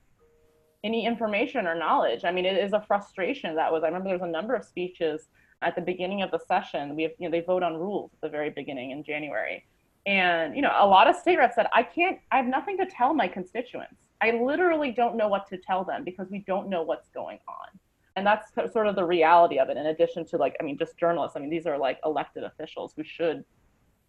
any 0.82 1.06
information 1.06 1.66
or 1.66 1.75
knowledge. 1.75 2.25
I 2.25 2.30
mean, 2.30 2.47
it 2.47 2.56
is 2.56 2.73
a 2.73 2.80
frustration. 2.80 3.54
That 3.54 3.73
was. 3.73 3.82
I 3.82 3.87
remember 3.87 4.09
there 4.09 4.18
was 4.18 4.28
a 4.28 4.32
number 4.32 4.54
of 4.54 4.64
speeches 4.64 5.28
at 5.62 5.75
the 5.75 5.82
beginning 5.82 6.23
of 6.23 6.30
the 6.30 6.40
session. 6.49 6.97
We 6.97 7.02
have, 7.02 7.12
you 7.18 7.28
know, 7.28 7.30
they 7.30 7.44
vote 7.44 7.62
on 7.62 7.76
rules 7.76 8.12
at 8.14 8.20
the 8.23 8.28
very 8.28 8.50
beginning 8.50 8.92
in 8.92 9.04
January, 9.04 9.66
and 10.06 10.56
you 10.56 10.62
know, 10.62 10.73
a 10.75 10.87
lot 10.87 11.09
of 11.09 11.16
state 11.16 11.37
reps 11.37 11.56
said, 11.56 11.66
I 11.75 11.82
can't. 11.82 12.18
I 12.30 12.38
have 12.38 12.47
nothing 12.47 12.78
to 12.78 12.87
tell 12.87 13.12
my 13.12 13.28
constituents. 13.28 13.97
I 14.23 14.32
literally 14.32 14.92
don't 14.92 15.16
know 15.16 15.28
what 15.28 15.49
to 15.49 15.56
tell 15.56 15.85
them 15.85 16.04
because 16.04 16.28
we 16.30 16.40
don't 16.40 16.68
know 16.68 16.82
what's 16.82 17.09
going 17.09 17.38
on 17.49 17.78
and 18.17 18.26
that's 18.26 18.52
sort 18.73 18.87
of 18.87 18.97
the 18.97 19.05
reality 19.05 19.59
of 19.59 19.69
it 19.69 19.76
in 19.76 19.87
addition 19.87 20.25
to 20.26 20.37
like 20.37 20.57
i 20.61 20.62
mean 20.62 20.76
just 20.76 20.97
journalists 20.99 21.37
i 21.37 21.40
mean 21.40 21.50
these 21.50 21.67
are 21.67 21.79
like 21.79 21.99
elected 22.05 22.45
officials. 22.45 22.93
Who 22.97 23.05
should 23.05 23.45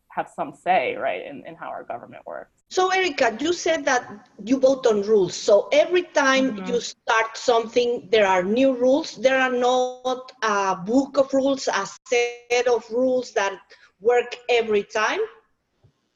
have 0.09 0.29
some 0.35 0.53
say 0.53 0.95
right 0.95 1.25
in, 1.25 1.45
in 1.47 1.55
how 1.55 1.69
our 1.69 1.83
government 1.83 2.23
works. 2.25 2.51
So 2.69 2.89
erika 2.89 3.37
you 3.39 3.53
said 3.53 3.85
that 3.85 4.29
you 4.43 4.59
vote 4.59 4.85
on 4.85 5.01
rules. 5.03 5.35
So 5.35 5.69
every 5.71 6.03
time 6.03 6.57
mm-hmm. 6.57 6.65
you 6.65 6.81
start 6.81 7.37
something 7.37 8.07
there 8.11 8.27
are 8.27 8.43
new 8.43 8.75
rules. 8.75 9.15
There 9.15 9.39
are 9.39 9.51
not 9.51 10.31
a 10.41 10.75
book 10.75 11.17
of 11.17 11.33
rules 11.33 11.67
a 11.67 11.87
set 12.09 12.67
of 12.67 12.83
rules 12.91 13.31
that 13.33 13.57
work 14.01 14.35
every 14.49 14.83
time 14.83 15.19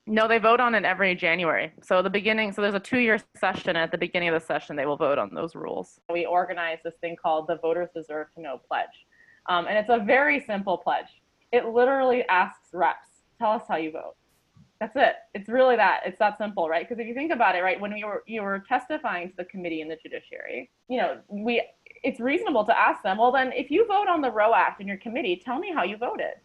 no, 0.07 0.27
they 0.27 0.37
vote 0.37 0.59
on 0.59 0.75
it 0.75 0.85
every 0.85 1.15
January. 1.15 1.73
So 1.81 2.01
the 2.01 2.09
beginning, 2.09 2.51
so 2.51 2.61
there's 2.61 2.75
a 2.75 2.79
two-year 2.79 3.19
session. 3.37 3.75
At 3.75 3.91
the 3.91 3.97
beginning 3.97 4.29
of 4.29 4.39
the 4.39 4.45
session, 4.45 4.75
they 4.75 4.85
will 4.85 4.97
vote 4.97 5.17
on 5.17 5.33
those 5.33 5.55
rules. 5.55 5.99
We 6.11 6.25
organize 6.25 6.77
this 6.83 6.93
thing 7.01 7.15
called 7.15 7.47
the 7.47 7.57
Voters 7.57 7.89
Deserve 7.95 8.27
to 8.35 8.41
Know 8.41 8.61
Pledge, 8.67 9.05
um, 9.47 9.67
and 9.67 9.77
it's 9.77 9.89
a 9.89 10.03
very 10.03 10.39
simple 10.45 10.77
pledge. 10.77 11.07
It 11.51 11.65
literally 11.65 12.23
asks 12.27 12.69
reps, 12.73 13.07
"Tell 13.39 13.51
us 13.51 13.63
how 13.67 13.77
you 13.77 13.91
vote." 13.91 14.15
That's 14.79 14.95
it. 14.95 15.15
It's 15.33 15.49
really 15.49 15.75
that. 15.77 16.01
It's 16.05 16.19
that 16.19 16.37
simple, 16.37 16.69
right? 16.69 16.87
Because 16.87 17.01
if 17.01 17.07
you 17.07 17.13
think 17.13 17.31
about 17.31 17.55
it, 17.55 17.63
right, 17.63 17.79
when 17.79 17.95
you 17.97 18.05
were 18.05 18.23
you 18.27 18.43
were 18.43 18.59
testifying 18.67 19.29
to 19.29 19.35
the 19.37 19.45
committee 19.45 19.81
in 19.81 19.87
the 19.87 19.97
judiciary, 20.03 20.69
you 20.87 20.97
know, 20.97 21.19
we 21.27 21.63
it's 22.03 22.19
reasonable 22.19 22.63
to 22.65 22.77
ask 22.77 23.01
them, 23.01 23.17
well, 23.17 23.31
then 23.31 23.51
if 23.53 23.71
you 23.71 23.87
vote 23.87 24.07
on 24.07 24.21
the 24.21 24.29
Roe 24.29 24.53
Act 24.53 24.81
in 24.81 24.87
your 24.87 24.97
committee, 24.97 25.41
tell 25.43 25.57
me 25.57 25.71
how 25.73 25.83
you 25.83 25.97
voted 25.97 26.35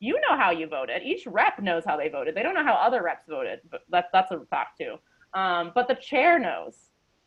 you 0.00 0.14
know 0.28 0.36
how 0.36 0.50
you 0.50 0.66
voted. 0.66 1.02
Each 1.02 1.26
rep 1.26 1.60
knows 1.60 1.84
how 1.84 1.96
they 1.96 2.08
voted. 2.08 2.34
They 2.34 2.42
don't 2.42 2.54
know 2.54 2.64
how 2.64 2.74
other 2.74 3.02
reps 3.02 3.24
voted, 3.28 3.60
but 3.70 3.82
that's 3.90 4.08
that's 4.12 4.30
a 4.30 4.40
fact 4.50 4.78
too. 4.78 4.96
Um, 5.34 5.72
but 5.74 5.88
the 5.88 5.94
chair 5.94 6.38
knows 6.38 6.74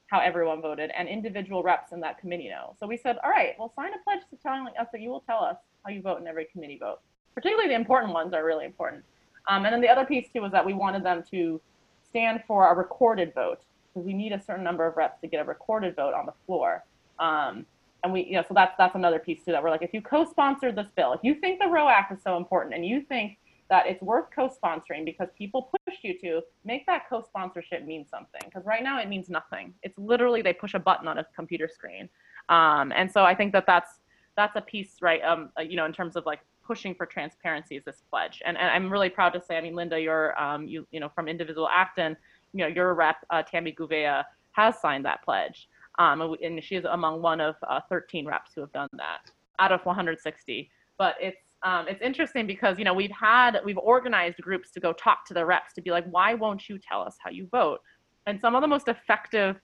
how 0.07 0.19
everyone 0.19 0.61
voted, 0.61 0.91
and 0.97 1.07
individual 1.07 1.63
reps 1.63 1.93
in 1.93 2.01
that 2.01 2.19
committee 2.19 2.49
know. 2.49 2.75
So 2.79 2.85
we 2.85 2.97
said, 2.97 3.17
all 3.23 3.29
right, 3.29 3.55
well, 3.57 3.71
sign 3.73 3.93
a 3.93 4.03
pledge 4.03 4.19
to 4.29 4.35
telling 4.35 4.67
us 4.79 4.87
that 4.91 4.99
you 4.99 5.09
will 5.09 5.21
tell 5.21 5.41
us 5.41 5.55
how 5.85 5.91
you 5.91 6.01
vote 6.01 6.19
in 6.19 6.27
every 6.27 6.45
committee 6.45 6.77
vote. 6.77 6.99
Particularly 7.33 7.69
the 7.69 7.75
important 7.75 8.13
ones 8.13 8.33
are 8.33 8.43
really 8.43 8.65
important. 8.65 9.03
Um, 9.47 9.65
and 9.65 9.73
then 9.73 9.81
the 9.81 9.87
other 9.87 10.05
piece 10.05 10.27
too 10.31 10.41
was 10.41 10.51
that 10.51 10.65
we 10.65 10.73
wanted 10.73 11.03
them 11.03 11.23
to 11.31 11.61
stand 12.07 12.43
for 12.45 12.71
a 12.71 12.75
recorded 12.75 13.33
vote 13.33 13.61
because 13.93 14.05
we 14.05 14.13
need 14.13 14.33
a 14.33 14.41
certain 14.41 14.63
number 14.63 14.85
of 14.85 14.97
reps 14.97 15.19
to 15.21 15.27
get 15.27 15.39
a 15.39 15.43
recorded 15.45 15.95
vote 15.95 16.13
on 16.13 16.25
the 16.25 16.33
floor. 16.45 16.83
Um, 17.19 17.65
and 18.03 18.11
we, 18.11 18.23
you 18.23 18.33
know, 18.33 18.43
so 18.47 18.53
that's 18.53 18.75
that's 18.77 18.95
another 18.95 19.19
piece 19.19 19.43
too 19.43 19.51
that 19.51 19.61
we're 19.61 19.69
like, 19.69 19.83
if 19.83 19.93
you 19.93 20.01
co-sponsored 20.01 20.75
this 20.75 20.87
bill, 20.95 21.13
if 21.13 21.19
you 21.23 21.35
think 21.35 21.59
the 21.59 21.67
Roe 21.67 21.87
Act 21.87 22.11
is 22.11 22.19
so 22.23 22.37
important 22.37 22.73
and 22.73 22.85
you 22.85 23.01
think 23.01 23.37
that 23.69 23.87
it's 23.87 24.01
worth 24.01 24.25
co-sponsoring 24.35 25.05
because 25.05 25.29
people 25.37 25.71
push 25.85 25.95
you 26.01 26.19
to 26.19 26.41
make 26.65 26.85
that 26.85 27.07
co-sponsorship 27.09 27.85
mean 27.85 28.05
something. 28.05 28.41
Because 28.43 28.65
right 28.65 28.83
now 28.83 28.99
it 28.99 29.07
means 29.07 29.29
nothing. 29.29 29.73
It's 29.81 29.97
literally 29.97 30.41
they 30.41 30.51
push 30.51 30.73
a 30.73 30.79
button 30.79 31.07
on 31.07 31.19
a 31.19 31.25
computer 31.35 31.69
screen. 31.73 32.09
Um, 32.49 32.91
and 32.95 33.11
so 33.11 33.23
i 33.23 33.33
think 33.33 33.53
that 33.53 33.65
that's 33.65 33.99
that's 34.35 34.55
a 34.55 34.61
piece 34.61 35.01
right 35.01 35.23
um, 35.23 35.49
uh, 35.57 35.61
you 35.61 35.75
know 35.75 35.85
in 35.85 35.93
terms 35.93 36.15
of 36.15 36.25
like 36.25 36.39
pushing 36.65 36.93
for 36.95 37.05
transparency 37.05 37.75
is 37.75 37.83
this 37.83 38.03
pledge. 38.09 38.41
And, 38.45 38.57
and 38.57 38.67
i'm 38.67 38.91
really 38.91 39.09
proud 39.09 39.31
to 39.33 39.41
say 39.41 39.57
i 39.57 39.61
mean 39.61 39.75
linda 39.75 39.99
you're 39.99 40.39
um, 40.41 40.67
you, 40.67 40.87
you 40.91 40.99
know 40.99 41.09
from 41.09 41.27
indivisible 41.27 41.69
acton 41.69 42.17
you 42.53 42.59
know 42.59 42.67
your 42.67 42.93
rep 42.93 43.17
uh, 43.29 43.43
tammy 43.43 43.73
gouveia 43.73 44.23
has 44.51 44.79
signed 44.79 45.05
that 45.05 45.23
pledge 45.23 45.69
um, 46.01 46.35
and 46.41 46.63
she 46.63 46.75
is 46.75 46.85
among 46.85 47.21
one 47.21 47.39
of 47.39 47.55
uh, 47.69 47.79
13 47.89 48.25
reps 48.25 48.51
who 48.55 48.61
have 48.61 48.71
done 48.71 48.89
that 48.93 49.31
out 49.59 49.71
of 49.71 49.85
160 49.85 50.69
but 50.97 51.15
it's 51.19 51.37
um, 51.63 51.87
it's 51.87 52.01
interesting 52.01 52.47
because 52.47 52.79
you 52.79 52.85
know 52.85 52.93
we've 52.93 53.11
had 53.11 53.59
we've 53.63 53.77
organized 53.77 54.37
groups 54.37 54.71
to 54.71 54.79
go 54.79 54.93
talk 54.93 55.25
to 55.27 55.33
the 55.33 55.45
reps 55.45 55.73
to 55.73 55.81
be 55.81 55.91
like 55.91 56.05
why 56.09 56.33
won't 56.33 56.67
you 56.69 56.79
tell 56.79 57.01
us 57.01 57.17
how 57.23 57.29
you 57.29 57.47
vote? 57.51 57.79
And 58.25 58.39
some 58.39 58.55
of 58.55 58.61
the 58.61 58.67
most 58.67 58.87
effective 58.87 59.59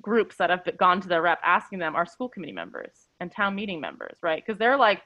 groups 0.00 0.36
that 0.36 0.50
have 0.50 0.64
gone 0.76 1.00
to 1.00 1.08
the 1.08 1.20
rep 1.20 1.40
asking 1.44 1.78
them 1.78 1.96
are 1.96 2.06
school 2.06 2.28
committee 2.28 2.52
members 2.52 3.08
and 3.20 3.32
town 3.32 3.54
meeting 3.54 3.80
members 3.80 4.18
right? 4.22 4.42
Because 4.44 4.58
they're 4.58 4.76
like 4.76 5.02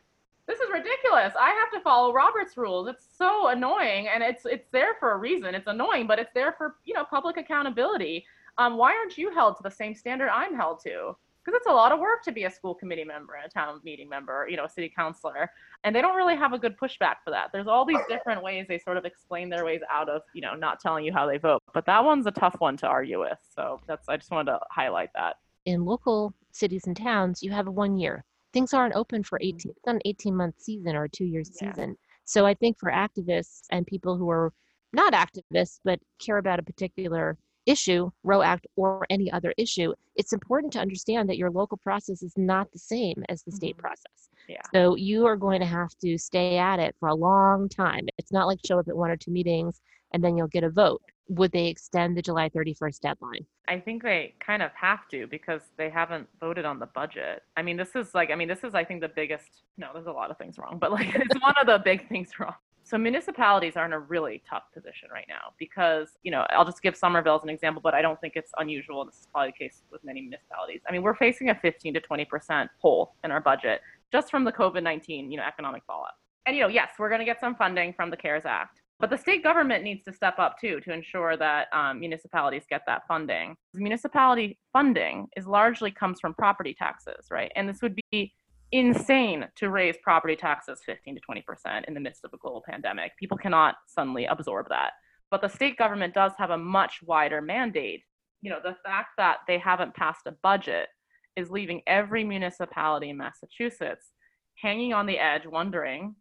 this 0.48 0.58
is 0.58 0.68
ridiculous. 0.72 1.32
I 1.38 1.50
have 1.50 1.70
to 1.72 1.80
follow 1.80 2.12
robert's 2.12 2.56
rules. 2.56 2.88
It's 2.88 3.06
so 3.16 3.48
annoying. 3.48 4.08
And 4.12 4.22
it's 4.22 4.44
it's 4.44 4.68
there 4.72 4.94
for 5.00 5.12
a 5.12 5.16
reason. 5.16 5.54
It's 5.54 5.66
annoying 5.66 6.06
but 6.06 6.18
it's 6.18 6.32
there 6.34 6.54
for 6.58 6.76
you 6.84 6.94
know 6.94 7.04
public 7.04 7.36
accountability 7.36 8.24
um, 8.58 8.76
why 8.76 8.94
aren't 8.94 9.16
you 9.18 9.32
held 9.32 9.56
to 9.56 9.62
the 9.62 9.70
same 9.70 9.94
standard 9.94 10.28
i'm 10.28 10.54
held 10.54 10.80
to 10.82 11.14
because 11.44 11.56
it's 11.56 11.66
a 11.66 11.72
lot 11.72 11.92
of 11.92 11.98
work 11.98 12.22
to 12.22 12.32
be 12.32 12.44
a 12.44 12.50
school 12.50 12.74
committee 12.74 13.04
member, 13.04 13.34
a 13.34 13.48
town 13.48 13.80
meeting 13.84 14.08
member, 14.08 14.46
you 14.48 14.56
know, 14.56 14.64
a 14.64 14.68
city 14.68 14.92
councilor, 14.94 15.50
and 15.82 15.94
they 15.94 16.00
don't 16.00 16.14
really 16.14 16.36
have 16.36 16.52
a 16.52 16.58
good 16.58 16.76
pushback 16.78 17.16
for 17.24 17.30
that. 17.30 17.50
There's 17.52 17.66
all 17.66 17.84
these 17.84 17.98
different 18.08 18.42
ways 18.42 18.66
they 18.68 18.78
sort 18.78 18.96
of 18.96 19.04
explain 19.04 19.48
their 19.48 19.64
ways 19.64 19.80
out 19.90 20.08
of, 20.08 20.22
you 20.34 20.40
know, 20.40 20.54
not 20.54 20.78
telling 20.78 21.04
you 21.04 21.12
how 21.12 21.26
they 21.26 21.38
vote. 21.38 21.60
But 21.74 21.86
that 21.86 22.04
one's 22.04 22.26
a 22.26 22.30
tough 22.30 22.56
one 22.58 22.76
to 22.78 22.86
argue 22.86 23.20
with. 23.20 23.38
So 23.54 23.80
that's 23.88 24.08
I 24.08 24.16
just 24.16 24.30
wanted 24.30 24.52
to 24.52 24.60
highlight 24.70 25.10
that. 25.14 25.36
In 25.64 25.84
local 25.84 26.32
cities 26.52 26.86
and 26.86 26.96
towns, 26.96 27.42
you 27.42 27.50
have 27.50 27.66
a 27.66 27.72
one 27.72 27.96
year. 27.96 28.24
Things 28.52 28.74
aren't 28.74 28.94
open 28.94 29.22
for 29.24 29.38
18. 29.40 29.56
It's 29.70 29.86
not 29.86 29.96
an 29.96 30.02
18 30.04 30.36
month 30.36 30.56
season 30.58 30.94
or 30.94 31.04
a 31.04 31.08
two 31.08 31.24
year 31.24 31.42
season. 31.42 31.90
Yeah. 31.90 31.94
So 32.24 32.46
I 32.46 32.54
think 32.54 32.78
for 32.78 32.90
activists 32.90 33.62
and 33.70 33.86
people 33.86 34.16
who 34.16 34.30
are 34.30 34.52
not 34.92 35.12
activists 35.12 35.80
but 35.84 35.98
care 36.20 36.38
about 36.38 36.58
a 36.58 36.62
particular 36.62 37.36
issue, 37.66 38.10
Roe 38.22 38.42
Act, 38.42 38.66
or 38.76 39.06
any 39.10 39.30
other 39.30 39.54
issue, 39.56 39.92
it's 40.16 40.32
important 40.32 40.72
to 40.74 40.80
understand 40.80 41.28
that 41.28 41.38
your 41.38 41.50
local 41.50 41.78
process 41.78 42.22
is 42.22 42.32
not 42.36 42.70
the 42.72 42.78
same 42.78 43.22
as 43.28 43.42
the 43.42 43.52
state 43.52 43.76
mm-hmm. 43.76 43.82
process. 43.82 44.28
Yeah. 44.48 44.60
So 44.74 44.96
you 44.96 45.26
are 45.26 45.36
going 45.36 45.60
to 45.60 45.66
have 45.66 45.90
to 46.02 46.18
stay 46.18 46.58
at 46.58 46.78
it 46.78 46.94
for 46.98 47.08
a 47.08 47.14
long 47.14 47.68
time. 47.68 48.06
It's 48.18 48.32
not 48.32 48.46
like 48.46 48.58
show 48.66 48.78
up 48.78 48.88
at 48.88 48.96
one 48.96 49.10
or 49.10 49.16
two 49.16 49.30
meetings 49.30 49.80
and 50.12 50.22
then 50.22 50.36
you'll 50.36 50.48
get 50.48 50.64
a 50.64 50.70
vote. 50.70 51.02
Would 51.28 51.52
they 51.52 51.68
extend 51.68 52.16
the 52.16 52.22
July 52.22 52.50
31st 52.50 53.00
deadline? 53.00 53.46
I 53.68 53.78
think 53.78 54.02
they 54.02 54.34
kind 54.44 54.62
of 54.62 54.70
have 54.74 55.08
to 55.12 55.26
because 55.28 55.62
they 55.78 55.88
haven't 55.88 56.28
voted 56.40 56.64
on 56.64 56.78
the 56.78 56.86
budget. 56.86 57.42
I 57.56 57.62
mean, 57.62 57.76
this 57.76 57.94
is 57.94 58.14
like, 58.14 58.30
I 58.30 58.34
mean, 58.34 58.48
this 58.48 58.64
is, 58.64 58.74
I 58.74 58.84
think, 58.84 59.00
the 59.00 59.08
biggest, 59.08 59.46
no, 59.78 59.88
there's 59.94 60.06
a 60.06 60.12
lot 60.12 60.30
of 60.30 60.36
things 60.36 60.58
wrong, 60.58 60.78
but 60.78 60.92
like, 60.92 61.08
it's 61.14 61.40
one 61.40 61.54
of 61.60 61.66
the 61.66 61.78
big 61.78 62.08
things 62.08 62.28
wrong. 62.38 62.54
So 62.92 62.98
municipalities 62.98 63.74
are 63.78 63.86
in 63.86 63.94
a 63.94 63.98
really 63.98 64.42
tough 64.46 64.64
position 64.74 65.08
right 65.10 65.24
now 65.26 65.54
because, 65.58 66.10
you 66.24 66.30
know, 66.30 66.44
I'll 66.50 66.66
just 66.66 66.82
give 66.82 66.94
Somerville 66.94 67.36
as 67.36 67.42
an 67.42 67.48
example, 67.48 67.80
but 67.82 67.94
I 67.94 68.02
don't 68.02 68.20
think 68.20 68.34
it's 68.36 68.52
unusual. 68.58 69.06
This 69.06 69.14
is 69.14 69.28
probably 69.32 69.54
the 69.58 69.64
case 69.64 69.80
with 69.90 70.04
many 70.04 70.20
municipalities. 70.20 70.82
I 70.86 70.92
mean, 70.92 71.00
we're 71.00 71.14
facing 71.14 71.48
a 71.48 71.54
15 71.54 71.94
to 71.94 72.02
20% 72.02 72.68
hole 72.82 73.14
in 73.24 73.30
our 73.30 73.40
budget 73.40 73.80
just 74.12 74.30
from 74.30 74.44
the 74.44 74.52
COVID-19, 74.52 75.30
you 75.30 75.38
know, 75.38 75.42
economic 75.42 75.84
fallout. 75.86 76.12
And, 76.44 76.54
you 76.54 76.60
know, 76.60 76.68
yes, 76.68 76.90
we're 76.98 77.08
going 77.08 77.20
to 77.20 77.24
get 77.24 77.40
some 77.40 77.54
funding 77.54 77.94
from 77.94 78.10
the 78.10 78.16
CARES 78.18 78.44
Act, 78.44 78.82
but 79.00 79.08
the 79.08 79.16
state 79.16 79.42
government 79.42 79.82
needs 79.82 80.04
to 80.04 80.12
step 80.12 80.38
up 80.38 80.60
too 80.60 80.78
to 80.80 80.92
ensure 80.92 81.38
that 81.38 81.68
um, 81.72 81.98
municipalities 81.98 82.64
get 82.68 82.82
that 82.86 83.06
funding. 83.08 83.56
Municipality 83.72 84.58
funding 84.70 85.28
is 85.34 85.46
largely 85.46 85.90
comes 85.90 86.20
from 86.20 86.34
property 86.34 86.74
taxes, 86.74 87.28
right? 87.30 87.50
And 87.56 87.66
this 87.66 87.80
would 87.80 87.98
be 88.10 88.34
insane 88.72 89.46
to 89.56 89.70
raise 89.70 89.96
property 90.02 90.34
taxes 90.34 90.80
15 90.86 91.16
to 91.16 91.20
20% 91.30 91.84
in 91.86 91.94
the 91.94 92.00
midst 92.00 92.24
of 92.24 92.32
a 92.32 92.38
global 92.38 92.62
pandemic. 92.68 93.12
People 93.18 93.36
cannot 93.36 93.76
suddenly 93.86 94.24
absorb 94.24 94.68
that. 94.70 94.92
But 95.30 95.42
the 95.42 95.48
state 95.48 95.76
government 95.76 96.14
does 96.14 96.32
have 96.38 96.50
a 96.50 96.58
much 96.58 97.00
wider 97.02 97.40
mandate. 97.40 98.02
You 98.40 98.50
know, 98.50 98.60
the 98.62 98.76
fact 98.84 99.10
that 99.18 99.38
they 99.46 99.58
haven't 99.58 99.94
passed 99.94 100.26
a 100.26 100.34
budget 100.42 100.88
is 101.36 101.50
leaving 101.50 101.82
every 101.86 102.24
municipality 102.24 103.10
in 103.10 103.16
Massachusetts 103.16 104.12
hanging 104.56 104.92
on 104.92 105.06
the 105.06 105.18
edge, 105.18 105.46
wondering 105.46 106.14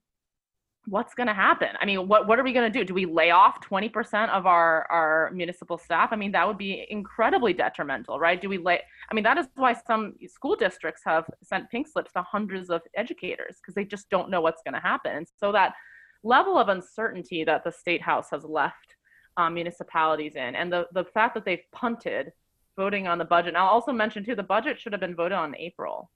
what's 0.87 1.13
going 1.13 1.27
to 1.27 1.33
happen? 1.33 1.69
I 1.79 1.85
mean, 1.85 2.07
what 2.07 2.27
what 2.27 2.39
are 2.39 2.43
we 2.43 2.53
going 2.53 2.71
to 2.71 2.79
do? 2.79 2.83
Do 2.83 2.93
we 2.93 3.05
lay 3.05 3.31
off 3.31 3.61
20% 3.61 4.29
of 4.29 4.45
our 4.45 4.87
our 4.91 5.31
municipal 5.31 5.77
staff? 5.77 6.09
I 6.11 6.15
mean, 6.15 6.31
that 6.31 6.47
would 6.47 6.57
be 6.57 6.85
incredibly 6.89 7.53
detrimental, 7.53 8.19
right? 8.19 8.41
Do 8.41 8.49
we 8.49 8.57
lay 8.57 8.81
I 9.09 9.13
mean, 9.13 9.23
that 9.23 9.37
is 9.37 9.47
why 9.55 9.73
some 9.73 10.15
school 10.27 10.55
districts 10.55 11.01
have 11.05 11.29
sent 11.43 11.69
pink 11.69 11.87
slips 11.87 12.11
to 12.13 12.23
hundreds 12.23 12.69
of 12.69 12.81
educators 12.95 13.57
because 13.61 13.75
they 13.75 13.85
just 13.85 14.09
don't 14.09 14.29
know 14.29 14.41
what's 14.41 14.63
going 14.63 14.73
to 14.73 14.79
happen. 14.79 15.17
And 15.17 15.27
so 15.37 15.51
that 15.51 15.73
level 16.23 16.57
of 16.57 16.69
uncertainty 16.69 17.43
that 17.43 17.63
the 17.63 17.71
state 17.71 18.01
house 18.01 18.29
has 18.31 18.43
left 18.43 18.95
um, 19.37 19.53
municipalities 19.53 20.35
in 20.35 20.55
and 20.55 20.71
the 20.71 20.87
the 20.93 21.05
fact 21.05 21.35
that 21.35 21.45
they've 21.45 21.63
punted 21.71 22.31
voting 22.75 23.07
on 23.07 23.17
the 23.17 23.25
budget. 23.25 23.49
And 23.49 23.57
I'll 23.57 23.67
also 23.67 23.91
mention 23.91 24.25
too 24.25 24.35
the 24.35 24.43
budget 24.43 24.79
should 24.79 24.93
have 24.93 25.01
been 25.01 25.15
voted 25.15 25.33
on 25.33 25.53
in 25.53 25.61
April 25.61 26.09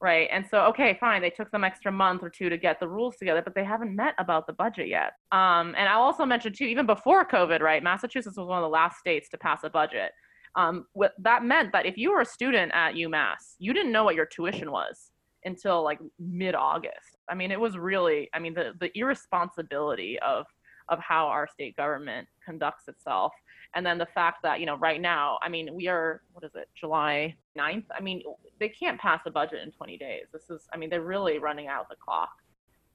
right? 0.00 0.28
And 0.30 0.46
so, 0.46 0.60
okay, 0.66 0.96
fine, 1.00 1.22
they 1.22 1.30
took 1.30 1.48
some 1.48 1.64
extra 1.64 1.90
month 1.90 2.22
or 2.22 2.30
two 2.30 2.48
to 2.48 2.58
get 2.58 2.80
the 2.80 2.88
rules 2.88 3.16
together, 3.16 3.42
but 3.42 3.54
they 3.54 3.64
haven't 3.64 3.96
met 3.96 4.14
about 4.18 4.46
the 4.46 4.52
budget 4.52 4.88
yet. 4.88 5.12
Um, 5.32 5.74
and 5.76 5.88
I'll 5.88 6.02
also 6.02 6.26
mention 6.26 6.52
too, 6.52 6.64
even 6.64 6.86
before 6.86 7.24
COVID, 7.26 7.60
right? 7.60 7.82
Massachusetts 7.82 8.36
was 8.36 8.46
one 8.46 8.58
of 8.58 8.62
the 8.62 8.68
last 8.68 8.98
states 8.98 9.28
to 9.30 9.38
pass 9.38 9.60
a 9.64 9.70
budget. 9.70 10.12
Um, 10.54 10.86
what, 10.92 11.12
that 11.18 11.44
meant 11.44 11.72
that 11.72 11.86
if 11.86 11.96
you 11.96 12.12
were 12.12 12.20
a 12.20 12.26
student 12.26 12.72
at 12.74 12.94
UMass, 12.94 13.56
you 13.58 13.72
didn't 13.72 13.92
know 13.92 14.04
what 14.04 14.14
your 14.14 14.26
tuition 14.26 14.70
was 14.70 15.10
until 15.44 15.82
like 15.82 15.98
mid-August. 16.18 17.16
I 17.28 17.34
mean, 17.34 17.50
it 17.50 17.60
was 17.60 17.78
really, 17.78 18.28
I 18.34 18.38
mean, 18.38 18.52
the 18.52 18.72
the 18.80 18.90
irresponsibility 18.98 20.18
of 20.20 20.46
of 20.88 20.98
how 21.00 21.26
our 21.26 21.48
state 21.48 21.76
government 21.76 22.28
conducts 22.44 22.88
itself 22.88 23.32
and 23.76 23.86
then 23.86 23.98
the 23.98 24.06
fact 24.06 24.42
that 24.42 24.58
you 24.58 24.66
know 24.66 24.76
right 24.78 25.00
now 25.00 25.38
i 25.42 25.48
mean 25.48 25.72
we 25.72 25.86
are 25.86 26.22
what 26.32 26.42
is 26.42 26.56
it 26.56 26.68
july 26.74 27.32
9th 27.56 27.84
i 27.96 28.00
mean 28.00 28.22
they 28.58 28.68
can't 28.68 28.98
pass 29.00 29.20
a 29.26 29.30
budget 29.30 29.60
in 29.62 29.70
20 29.70 29.98
days. 29.98 30.24
This 30.32 30.50
is 30.50 30.66
i 30.72 30.76
mean 30.76 30.90
they're 30.90 31.02
really 31.02 31.38
running 31.38 31.68
out 31.68 31.82
of 31.82 31.88
the 31.90 31.96
clock. 31.96 32.30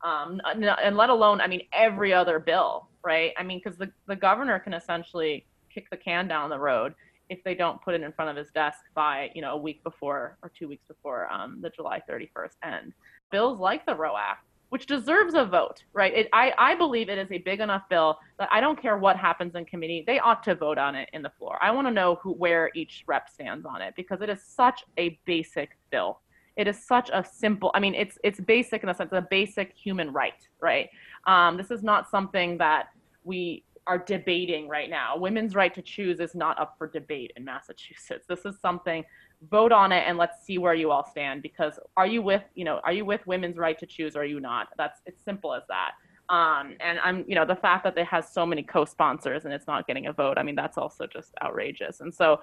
Um, 0.04 0.42
and 0.46 0.98
let 0.98 1.10
alone 1.10 1.40
i 1.40 1.48
mean 1.48 1.62
every 1.72 2.14
other 2.14 2.40
bill 2.40 2.90
right? 3.04 3.34
I 3.38 3.44
mean 3.44 3.62
because 3.64 3.78
the, 3.78 3.92
the 4.08 4.16
governor 4.16 4.60
can 4.60 4.74
essentially 4.74 5.46
kick 5.74 5.90
the 5.90 5.98
can 5.98 6.28
down 6.28 6.50
the 6.50 6.60
road 6.60 6.94
if 7.30 7.44
they 7.44 7.56
don't 7.56 7.82
put 7.82 7.96
it 7.96 8.02
in 8.02 8.12
front 8.12 8.30
of 8.30 8.36
his 8.36 8.52
desk 8.52 8.80
by 8.94 9.32
you 9.34 9.42
know 9.42 9.54
a 9.54 9.58
week 9.58 9.84
before 9.84 10.38
or 10.44 10.52
two 10.58 10.68
weeks 10.68 10.86
before 10.88 11.32
um, 11.32 11.60
the 11.62 11.70
july 11.70 12.02
31st 12.10 12.56
end. 12.64 12.94
Bills 13.32 13.60
like 13.60 13.86
the 13.86 13.96
roe 13.96 14.16
act 14.18 14.46
which 14.72 14.86
deserves 14.86 15.34
a 15.34 15.44
vote, 15.44 15.84
right? 15.92 16.14
It, 16.14 16.30
I, 16.32 16.54
I 16.58 16.76
believe 16.76 17.10
it 17.10 17.18
is 17.18 17.30
a 17.30 17.40
big 17.40 17.60
enough 17.60 17.90
bill 17.90 18.18
that 18.40 18.48
I 18.54 18.62
don't 18.62 18.82
care 18.82 18.98
what 18.98 19.18
happens 19.18 19.54
in 19.56 19.66
committee, 19.66 20.02
they 20.08 20.18
ought 20.20 20.44
to 20.44 20.56
vote 20.56 20.78
on 20.78 20.96
it 20.96 21.10
in 21.12 21.22
the 21.22 21.30
floor. 21.30 21.58
I 21.62 21.72
want 21.72 21.88
to 21.88 21.92
know 21.92 22.20
who 22.24 22.32
where 22.32 22.72
each 22.74 23.04
rep 23.06 23.30
stands 23.30 23.66
on 23.66 23.82
it 23.82 23.94
because 23.98 24.22
it 24.22 24.30
is 24.30 24.42
such 24.42 24.86
a 24.98 25.20
basic 25.26 25.78
bill. 25.92 26.22
It 26.56 26.70
is 26.70 26.82
such 26.82 27.10
a 27.12 27.22
simple. 27.22 27.72
I 27.74 27.82
mean, 27.82 27.94
it's 27.94 28.18
it's 28.24 28.40
basic 28.40 28.82
in 28.82 28.88
the 28.88 28.94
sense 28.94 29.12
of 29.12 29.18
a 29.22 29.28
basic 29.30 29.74
human 29.76 30.14
right, 30.14 30.48
right? 30.62 30.90
Um, 31.28 31.58
this 31.58 31.70
is 31.70 31.84
not 31.84 32.10
something 32.10 32.58
that 32.60 32.92
we 33.26 33.66
are 33.88 33.98
debating 33.98 34.70
right 34.70 34.90
now. 34.90 35.18
Women's 35.18 35.54
right 35.54 35.74
to 35.74 35.82
choose 35.82 36.22
is 36.22 36.34
not 36.34 36.58
up 36.58 36.76
for 36.78 36.88
debate 36.88 37.34
in 37.36 37.44
Massachusetts. 37.44 38.26
This 38.26 38.46
is 38.46 38.56
something 38.62 39.04
vote 39.50 39.72
on 39.72 39.92
it 39.92 40.04
and 40.08 40.18
let's 40.18 40.46
see 40.46 40.58
where 40.58 40.74
you 40.74 40.92
all 40.92 41.04
stand 41.04 41.42
because 41.42 41.80
are 41.98 42.06
you 42.06 42.22
with 42.22 42.44
you 42.54 42.64
know 42.64 42.80
are 42.84 42.94
you 42.94 43.04
with 43.06 43.26
women's 43.26 43.58
right 43.58 43.78
to 43.80 43.86
choose 43.86 44.16
or 44.16 44.22
are 44.22 44.26
you 44.26 44.40
not? 44.40 44.68
That's 44.78 45.02
it's 45.06 45.24
simple 45.24 45.54
as 45.54 45.64
that. 45.68 45.92
Um, 46.30 46.78
and 46.80 46.98
i'm 47.04 47.26
you 47.28 47.36
know 47.36 47.46
the 47.46 47.56
fact 47.56 47.84
that 47.84 47.98
it 47.98 48.06
has 48.06 48.32
so 48.32 48.46
many 48.46 48.64
co-sponsors 48.64 49.44
and 49.44 49.54
it's 49.54 49.68
not 49.68 49.86
getting 49.86 50.08
a 50.08 50.14
vote 50.14 50.38
i 50.38 50.44
mean 50.44 50.56
that's 50.56 50.78
also 50.78 51.06
just 51.06 51.34
outrageous. 51.44 52.00
And 52.02 52.14
so 52.14 52.40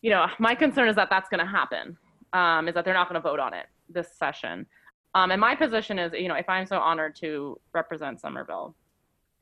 you 0.00 0.10
know 0.10 0.26
my 0.38 0.54
concern 0.54 0.88
is 0.88 0.96
that 0.96 1.10
that's 1.10 1.28
going 1.28 1.40
to 1.40 1.50
happen 1.50 1.96
um, 2.32 2.68
is 2.68 2.74
that 2.74 2.84
they're 2.84 2.94
not 2.94 3.08
going 3.08 3.20
to 3.20 3.28
vote 3.28 3.40
on 3.40 3.52
it 3.52 3.66
this 3.88 4.16
session. 4.16 4.66
Um, 5.14 5.30
and 5.30 5.40
my 5.40 5.54
position 5.54 5.98
is 5.98 6.12
you 6.12 6.28
know 6.28 6.36
if 6.36 6.48
i'm 6.48 6.66
so 6.66 6.78
honored 6.78 7.14
to 7.16 7.60
represent 7.74 8.20
somerville 8.20 8.74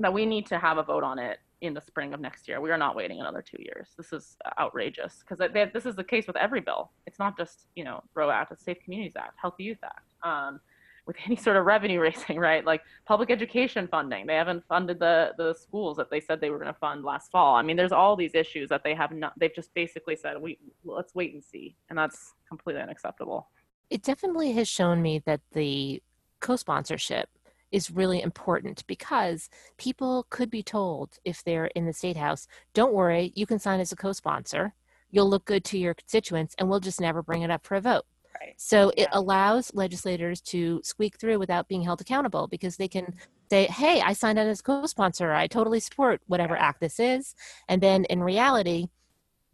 that 0.00 0.12
we 0.12 0.24
need 0.26 0.46
to 0.46 0.58
have 0.58 0.78
a 0.78 0.82
vote 0.82 1.04
on 1.04 1.18
it 1.18 1.38
in 1.60 1.74
the 1.74 1.80
spring 1.80 2.14
of 2.14 2.20
next 2.20 2.48
year. 2.48 2.60
We 2.60 2.70
are 2.70 2.78
not 2.78 2.96
waiting 2.96 3.20
another 3.20 3.42
two 3.42 3.58
years. 3.60 3.88
This 3.96 4.12
is 4.12 4.36
outrageous 4.58 5.22
because 5.26 5.38
this 5.72 5.86
is 5.86 5.94
the 5.94 6.04
case 6.04 6.26
with 6.26 6.36
every 6.36 6.60
bill. 6.60 6.90
It's 7.06 7.18
not 7.18 7.36
just 7.36 7.66
you 7.76 7.84
know 7.84 8.02
Roe 8.14 8.30
Act, 8.30 8.52
it's 8.52 8.64
Safe 8.64 8.78
Communities 8.84 9.16
Act, 9.16 9.34
Healthy 9.40 9.64
Youth 9.64 9.78
Act. 9.84 10.12
Um, 10.22 10.60
with 11.06 11.16
any 11.26 11.36
sort 11.36 11.56
of 11.56 11.64
revenue 11.64 11.98
raising, 12.08 12.38
right? 12.38 12.64
Like 12.64 12.82
public 13.04 13.30
education 13.30 13.88
funding, 13.88 14.26
they 14.26 14.36
haven't 14.36 14.64
funded 14.68 14.98
the 14.98 15.32
the 15.36 15.54
schools 15.54 15.96
that 15.96 16.10
they 16.10 16.20
said 16.20 16.40
they 16.40 16.50
were 16.50 16.58
going 16.58 16.72
to 16.72 16.78
fund 16.78 17.04
last 17.04 17.30
fall. 17.30 17.56
I 17.56 17.62
mean, 17.62 17.76
there's 17.76 17.92
all 17.92 18.16
these 18.16 18.34
issues 18.34 18.68
that 18.68 18.82
they 18.84 18.94
have 18.94 19.12
not. 19.12 19.32
They've 19.38 19.54
just 19.54 19.74
basically 19.74 20.16
said, 20.16 20.40
"We 20.40 20.58
let's 20.84 21.14
wait 21.14 21.34
and 21.34 21.42
see," 21.42 21.76
and 21.88 21.98
that's 21.98 22.34
completely 22.48 22.82
unacceptable. 22.82 23.48
It 23.90 24.02
definitely 24.02 24.52
has 24.52 24.68
shown 24.68 25.02
me 25.02 25.20
that 25.26 25.40
the 25.52 26.00
co-sponsorship 26.38 27.28
is 27.72 27.90
really 27.90 28.20
important 28.22 28.86
because 28.86 29.48
people 29.76 30.26
could 30.30 30.50
be 30.50 30.62
told 30.62 31.18
if 31.24 31.42
they're 31.44 31.66
in 31.66 31.86
the 31.86 31.92
state 31.92 32.16
house, 32.16 32.46
don't 32.74 32.92
worry, 32.92 33.32
you 33.34 33.46
can 33.46 33.58
sign 33.58 33.80
as 33.80 33.92
a 33.92 33.96
co-sponsor. 33.96 34.74
You'll 35.10 35.28
look 35.28 35.44
good 35.44 35.64
to 35.66 35.78
your 35.78 35.94
constituents 35.94 36.54
and 36.58 36.68
we'll 36.68 36.80
just 36.80 37.00
never 37.00 37.22
bring 37.22 37.42
it 37.42 37.50
up 37.50 37.66
for 37.66 37.76
a 37.76 37.80
vote. 37.80 38.04
Right. 38.40 38.54
So 38.56 38.92
yeah. 38.96 39.04
it 39.04 39.08
allows 39.12 39.74
legislators 39.74 40.40
to 40.42 40.80
squeak 40.84 41.18
through 41.18 41.38
without 41.38 41.68
being 41.68 41.82
held 41.82 42.00
accountable 42.00 42.46
because 42.46 42.76
they 42.76 42.88
can 42.88 43.14
say, 43.50 43.66
hey, 43.66 44.00
I 44.00 44.12
signed 44.12 44.38
on 44.38 44.46
as 44.46 44.62
co-sponsor. 44.62 45.32
I 45.32 45.46
totally 45.46 45.80
support 45.80 46.22
whatever 46.26 46.56
act 46.56 46.80
this 46.80 47.00
is. 47.00 47.34
And 47.68 47.82
then 47.82 48.04
in 48.04 48.22
reality, 48.22 48.86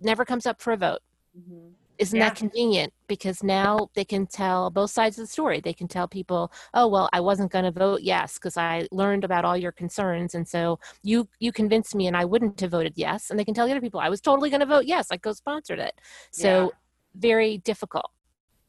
never 0.01 0.25
comes 0.25 0.47
up 0.47 0.61
for 0.61 0.73
a 0.73 0.77
vote. 0.77 1.01
Mm-hmm. 1.39 1.69
Isn't 1.99 2.19
yeah. 2.19 2.29
that 2.29 2.37
convenient? 2.37 2.93
Because 3.07 3.43
now 3.43 3.89
they 3.95 4.05
can 4.05 4.27
tell 4.27 4.71
both 4.71 4.91
sides 4.91 5.19
of 5.19 5.23
the 5.23 5.33
story. 5.33 5.61
They 5.61 5.73
can 5.73 5.89
tell 5.89 6.07
people, 6.07 6.53
"Oh, 6.75 6.87
well, 6.89 7.09
I 7.13 7.21
wasn't 7.21 7.53
going 7.53 7.65
to 7.65 7.71
vote 7.71 8.03
yes 8.03 8.35
because 8.35 8.57
I 8.57 8.87
learned 8.93 9.25
about 9.25 9.45
all 9.45 9.57
your 9.57 9.73
concerns, 9.73 10.35
and 10.35 10.47
so 10.47 10.79
you 11.03 11.29
you 11.39 11.53
convinced 11.53 11.95
me, 11.95 12.07
and 12.07 12.17
I 12.17 12.25
wouldn't 12.25 12.61
have 12.61 12.71
voted 12.71 12.95
yes." 12.97 13.31
And 13.31 13.39
they 13.39 13.45
can 13.45 13.55
tell 13.55 13.67
the 13.67 13.73
other 13.73 13.81
people, 13.81 14.01
"I 14.01 14.09
was 14.09 14.21
totally 14.21 14.51
going 14.51 14.61
to 14.61 14.67
vote 14.67 14.85
yes. 14.87 15.09
I 15.11 15.17
co-sponsored 15.17 15.79
it." 15.79 16.01
So 16.31 16.49
yeah. 16.49 16.69
very 17.15 17.59
difficult. 17.59 18.11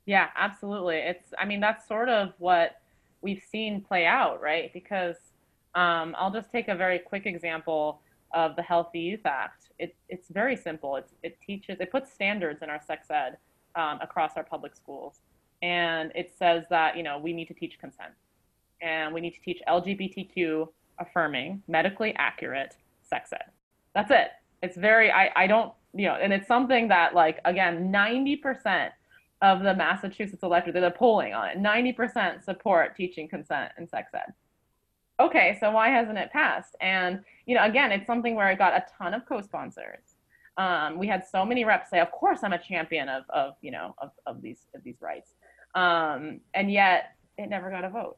Yeah, 0.06 0.30
absolutely. 0.36 0.98
It's. 0.98 1.34
I 1.38 1.46
mean, 1.46 1.60
that's 1.60 1.88
sort 1.88 2.10
of 2.10 2.34
what 2.38 2.80
we've 3.22 3.44
seen 3.52 3.82
play 3.82 4.06
out, 4.06 4.42
right? 4.42 4.72
Because 4.74 5.18
um, 5.76 6.16
I'll 6.18 6.32
just 6.32 6.52
take 6.52 6.70
a 6.70 6.76
very 6.76 7.00
quick 7.00 7.26
example 7.26 8.02
of 8.34 8.56
the 8.56 8.62
Healthy 8.62 9.00
Youth 9.00 9.26
Act. 9.26 9.70
It, 9.80 9.96
it's 10.10 10.30
very 10.30 10.56
simple. 10.56 10.96
It's, 10.96 11.14
it 11.24 11.38
teaches, 11.46 11.80
it 11.80 11.92
puts 11.92 12.12
standards 12.12 12.62
in 12.62 12.70
our 12.70 12.82
sex 12.82 13.10
ed 13.10 13.38
um, 13.76 14.00
across 14.02 14.38
our 14.38 14.44
public 14.44 14.76
schools. 14.76 15.22
And 15.62 16.12
it 16.16 16.34
says 16.38 16.64
that, 16.70 16.98
you 16.98 17.04
know, 17.04 17.18
we 17.18 17.34
need 17.34 17.48
to 17.48 17.54
teach 17.54 17.80
consent 17.80 18.12
and 18.82 19.14
we 19.14 19.22
need 19.22 19.32
to 19.32 19.42
teach 19.42 19.62
LGBTQ 19.68 20.68
affirming, 21.00 21.64
medically 21.68 22.14
accurate 22.18 22.76
sex 23.02 23.32
ed. 23.34 23.52
That's 23.96 24.12
it. 24.12 24.30
It's 24.62 24.78
very, 24.78 25.12
I, 25.12 25.32
I 25.36 25.48
don't, 25.48 25.74
you 25.94 26.06
know, 26.08 26.16
and 26.16 26.32
it's 26.34 26.48
something 26.48 26.88
that, 26.90 27.16
like, 27.16 27.40
again, 27.46 27.92
90% 27.92 28.90
of 29.42 29.62
the 29.62 29.74
Massachusetts 29.74 30.44
electorate, 30.44 30.76
they're 30.76 30.92
polling 30.92 31.34
on 31.34 31.50
it, 31.50 31.58
90% 31.60 32.44
support 32.44 32.96
teaching 32.96 33.28
consent 33.28 33.72
in 33.78 33.88
sex 33.88 34.12
ed 34.14 34.34
okay, 35.20 35.58
so 35.60 35.72
why 35.72 35.90
hasn't 35.90 36.18
it 36.18 36.32
passed? 36.32 36.76
And 36.82 37.24
you 37.46 37.56
know, 37.56 37.64
again, 37.64 37.92
it's 37.92 38.08
something 38.08 38.36
where 38.36 38.48
I 38.48 38.56
got 38.56 38.74
a 38.74 38.86
ton 38.98 39.14
of 39.14 39.26
co-sponsors. 39.26 40.16
Um, 40.58 40.98
we 40.98 41.08
had 41.08 41.26
so 41.26 41.46
many 41.46 41.66
reps 41.66 41.90
say, 41.90 42.00
"Of 42.00 42.12
course, 42.12 42.40
I'm 42.44 42.54
a 42.54 42.60
champion 42.60 43.10
of, 43.10 43.24
of 43.30 43.54
you 43.62 43.72
know, 43.72 43.96
of, 44.00 44.12
of 44.26 44.42
these 44.42 44.68
of 44.76 44.84
these 44.84 45.02
rights," 45.02 45.32
um, 45.76 46.42
and 46.54 46.72
yet 46.72 47.16
it 47.38 47.50
never 47.50 47.70
got 47.70 47.84
a 47.84 47.90
vote. 47.90 48.18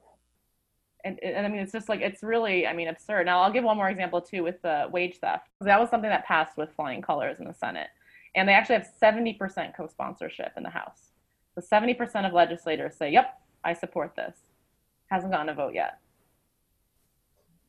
And, 1.06 1.18
and 1.24 1.46
I 1.46 1.50
mean, 1.50 1.62
it's 1.62 1.72
just 1.72 1.88
like 1.88 2.02
it's 2.02 2.24
really, 2.24 2.68
I 2.68 2.74
mean, 2.74 2.90
absurd. 2.90 3.26
Now, 3.26 3.42
I'll 3.42 3.52
give 3.52 3.64
one 3.64 3.78
more 3.78 3.90
example 3.90 4.22
too 4.22 4.44
with 4.44 4.62
the 4.62 4.88
wage 4.92 5.18
theft. 5.20 5.48
That 5.62 5.80
was 5.80 5.90
something 5.90 6.10
that 6.10 6.26
passed 6.26 6.58
with 6.58 6.74
flying 6.76 7.02
colors 7.02 7.40
in 7.40 7.46
the 7.46 7.54
Senate, 7.54 7.88
and 8.36 8.48
they 8.48 8.54
actually 8.54 8.76
have 8.76 8.90
70% 9.02 9.76
co-sponsorship 9.76 10.54
in 10.58 10.64
the 10.64 10.70
House. 10.70 11.12
So 11.56 11.62
70% 11.62 12.26
of 12.26 12.34
legislators 12.34 12.96
say, 12.96 13.12
"Yep, 13.12 13.38
I 13.64 13.74
support 13.74 14.16
this." 14.16 14.38
Hasn't 15.08 15.32
gotten 15.32 15.50
a 15.50 15.54
vote 15.54 15.74
yet. 15.74 16.00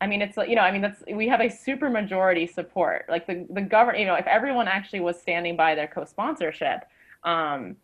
I 0.01 0.07
mean, 0.07 0.23
it's 0.23 0.37
you 0.37 0.55
know, 0.55 0.63
I 0.63 0.73
mean, 0.73 0.81
that's 0.81 1.03
we 1.13 1.29
have 1.29 1.41
a 1.41 1.49
super 1.49 1.91
majority 1.91 2.47
support. 2.47 3.05
Like 3.09 3.27
the 3.27 3.47
the 3.51 3.61
government, 3.61 4.01
you 4.01 4.07
know, 4.07 4.15
if 4.15 4.27
everyone 4.27 4.67
actually 4.67 5.01
was 5.01 5.21
standing 5.21 5.57
by 5.57 5.75
their 5.75 5.89
co-sponsorship, 5.89 6.87
um, 7.25 7.77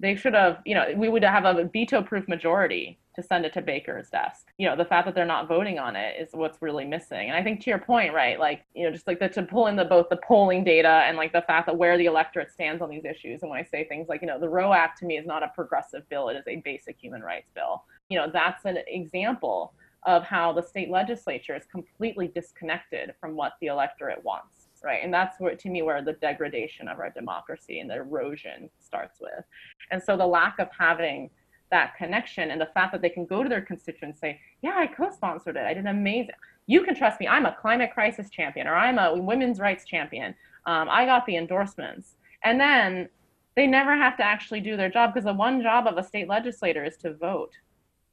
they 0.00 0.16
should 0.16 0.34
have, 0.34 0.58
you 0.64 0.74
know, 0.74 0.92
we 0.96 1.08
would 1.08 1.22
have 1.22 1.44
a 1.44 1.64
veto-proof 1.64 2.26
majority 2.28 2.98
to 3.14 3.22
send 3.22 3.44
it 3.44 3.52
to 3.52 3.60
Baker's 3.60 4.10
desk. 4.10 4.46
You 4.58 4.68
know, 4.68 4.76
the 4.76 4.84
fact 4.84 5.06
that 5.06 5.14
they're 5.14 5.24
not 5.24 5.48
voting 5.48 5.78
on 5.78 5.96
it 5.96 6.14
is 6.20 6.28
what's 6.32 6.62
really 6.62 6.84
missing. 6.84 7.28
And 7.28 7.36
I 7.36 7.42
think 7.42 7.60
to 7.62 7.70
your 7.70 7.80
point, 7.80 8.14
right, 8.14 8.38
like 8.38 8.64
you 8.74 8.84
know, 8.84 8.92
just 8.92 9.06
like 9.06 9.18
the, 9.20 9.28
to 9.30 9.42
pull 9.42 9.68
in 9.68 9.76
the 9.76 9.84
both 9.84 10.08
the 10.08 10.18
polling 10.18 10.64
data 10.64 11.02
and 11.06 11.16
like 11.16 11.32
the 11.32 11.42
fact 11.42 11.66
that 11.66 11.76
where 11.76 11.98
the 11.98 12.06
electorate 12.06 12.52
stands 12.52 12.82
on 12.82 12.90
these 12.90 13.04
issues. 13.04 13.42
And 13.42 13.50
when 13.50 13.60
I 13.60 13.64
say 13.64 13.84
things 13.84 14.08
like, 14.08 14.22
you 14.22 14.28
know, 14.28 14.40
the 14.40 14.48
Roe 14.48 14.72
Act 14.72 14.98
to 15.00 15.06
me 15.06 15.18
is 15.18 15.26
not 15.26 15.44
a 15.44 15.52
progressive 15.54 16.08
bill; 16.08 16.28
it 16.30 16.36
is 16.36 16.48
a 16.48 16.56
basic 16.56 16.96
human 16.98 17.22
rights 17.22 17.50
bill. 17.54 17.84
You 18.08 18.18
know, 18.18 18.30
that's 18.32 18.64
an 18.64 18.78
example 18.88 19.72
of 20.04 20.22
how 20.22 20.52
the 20.52 20.62
state 20.62 20.90
legislature 20.90 21.56
is 21.56 21.64
completely 21.66 22.28
disconnected 22.28 23.14
from 23.20 23.34
what 23.34 23.54
the 23.60 23.66
electorate 23.66 24.22
wants, 24.24 24.68
right? 24.82 25.00
And 25.02 25.12
that's 25.12 25.40
where, 25.40 25.56
to 25.56 25.68
me, 25.68 25.82
where 25.82 26.02
the 26.02 26.12
degradation 26.14 26.88
of 26.88 26.98
our 26.98 27.10
democracy 27.10 27.80
and 27.80 27.90
the 27.90 27.96
erosion 27.96 28.70
starts 28.78 29.20
with. 29.20 29.44
And 29.90 30.02
so 30.02 30.16
the 30.16 30.26
lack 30.26 30.58
of 30.58 30.68
having 30.76 31.30
that 31.70 31.96
connection 31.96 32.50
and 32.50 32.60
the 32.60 32.70
fact 32.74 32.92
that 32.92 33.02
they 33.02 33.10
can 33.10 33.26
go 33.26 33.42
to 33.42 33.48
their 33.48 33.60
constituents 33.60 34.20
and 34.22 34.34
say, 34.34 34.40
yeah, 34.62 34.74
I 34.76 34.86
co-sponsored 34.86 35.56
it. 35.56 35.66
I 35.66 35.74
did 35.74 35.86
amazing. 35.86 36.34
You 36.66 36.82
can 36.82 36.94
trust 36.94 37.20
me. 37.20 37.28
I'm 37.28 37.46
a 37.46 37.56
climate 37.60 37.90
crisis 37.92 38.30
champion 38.30 38.66
or 38.66 38.74
I'm 38.74 38.98
a 38.98 39.16
women's 39.20 39.58
rights 39.58 39.84
champion. 39.84 40.34
Um, 40.66 40.88
I 40.90 41.04
got 41.04 41.26
the 41.26 41.36
endorsements. 41.36 42.14
And 42.44 42.60
then 42.60 43.08
they 43.56 43.66
never 43.66 43.96
have 43.96 44.16
to 44.18 44.24
actually 44.24 44.60
do 44.60 44.76
their 44.76 44.88
job 44.88 45.12
because 45.12 45.24
the 45.24 45.34
one 45.34 45.62
job 45.62 45.86
of 45.86 45.98
a 45.98 46.04
state 46.04 46.28
legislator 46.28 46.84
is 46.84 46.96
to 46.98 47.14
vote 47.14 47.52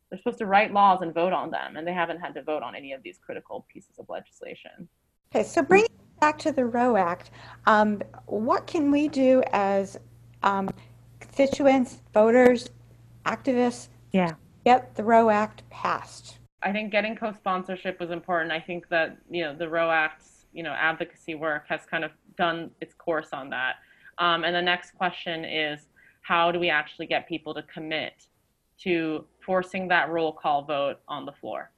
they're 0.09 0.19
supposed 0.19 0.37
to 0.39 0.45
write 0.45 0.71
laws 0.71 1.01
and 1.01 1.13
vote 1.13 1.33
on 1.33 1.51
them, 1.51 1.77
and 1.77 1.87
they 1.87 1.93
haven't 1.93 2.19
had 2.19 2.33
to 2.35 2.43
vote 2.43 2.63
on 2.63 2.75
any 2.75 2.93
of 2.93 3.01
these 3.03 3.17
critical 3.17 3.65
pieces 3.71 3.97
of 3.97 4.07
legislation. 4.09 4.87
Okay, 5.33 5.43
so 5.43 5.61
bringing 5.61 5.87
back 6.21 6.37
to 6.39 6.51
the 6.51 6.65
Roe 6.65 6.95
Act, 6.95 7.31
um, 7.65 8.01
what 8.27 8.67
can 8.67 8.91
we 8.91 9.07
do 9.07 9.43
as 9.51 9.99
um, 10.43 10.69
constituents, 11.19 12.01
voters, 12.13 12.69
activists 13.25 13.89
yeah. 14.11 14.33
get 14.63 14.95
the 14.95 15.03
Roe 15.03 15.29
Act 15.29 15.67
passed? 15.69 16.39
I 16.61 16.71
think 16.71 16.91
getting 16.91 17.15
co-sponsorship 17.15 17.99
was 17.99 18.11
important. 18.11 18.51
I 18.51 18.59
think 18.59 18.87
that 18.89 19.17
you 19.29 19.43
know 19.43 19.55
the 19.55 19.69
Roe 19.69 19.91
Act's 19.91 20.45
you 20.53 20.63
know 20.63 20.71
advocacy 20.71 21.35
work 21.35 21.65
has 21.67 21.81
kind 21.85 22.03
of 22.03 22.11
done 22.37 22.71
its 22.81 22.93
course 22.93 23.29
on 23.33 23.49
that. 23.49 23.75
Um, 24.17 24.43
and 24.43 24.55
the 24.55 24.61
next 24.61 24.91
question 24.91 25.43
is 25.43 25.87
how 26.21 26.51
do 26.51 26.59
we 26.59 26.69
actually 26.69 27.05
get 27.05 27.27
people 27.27 27.53
to 27.53 27.61
commit 27.63 28.27
to 28.79 29.25
forcing 29.45 29.87
that 29.89 30.09
roll 30.09 30.31
call 30.31 30.63
vote 30.63 30.97
on 31.07 31.25
the 31.25 31.31
floor. 31.31 31.71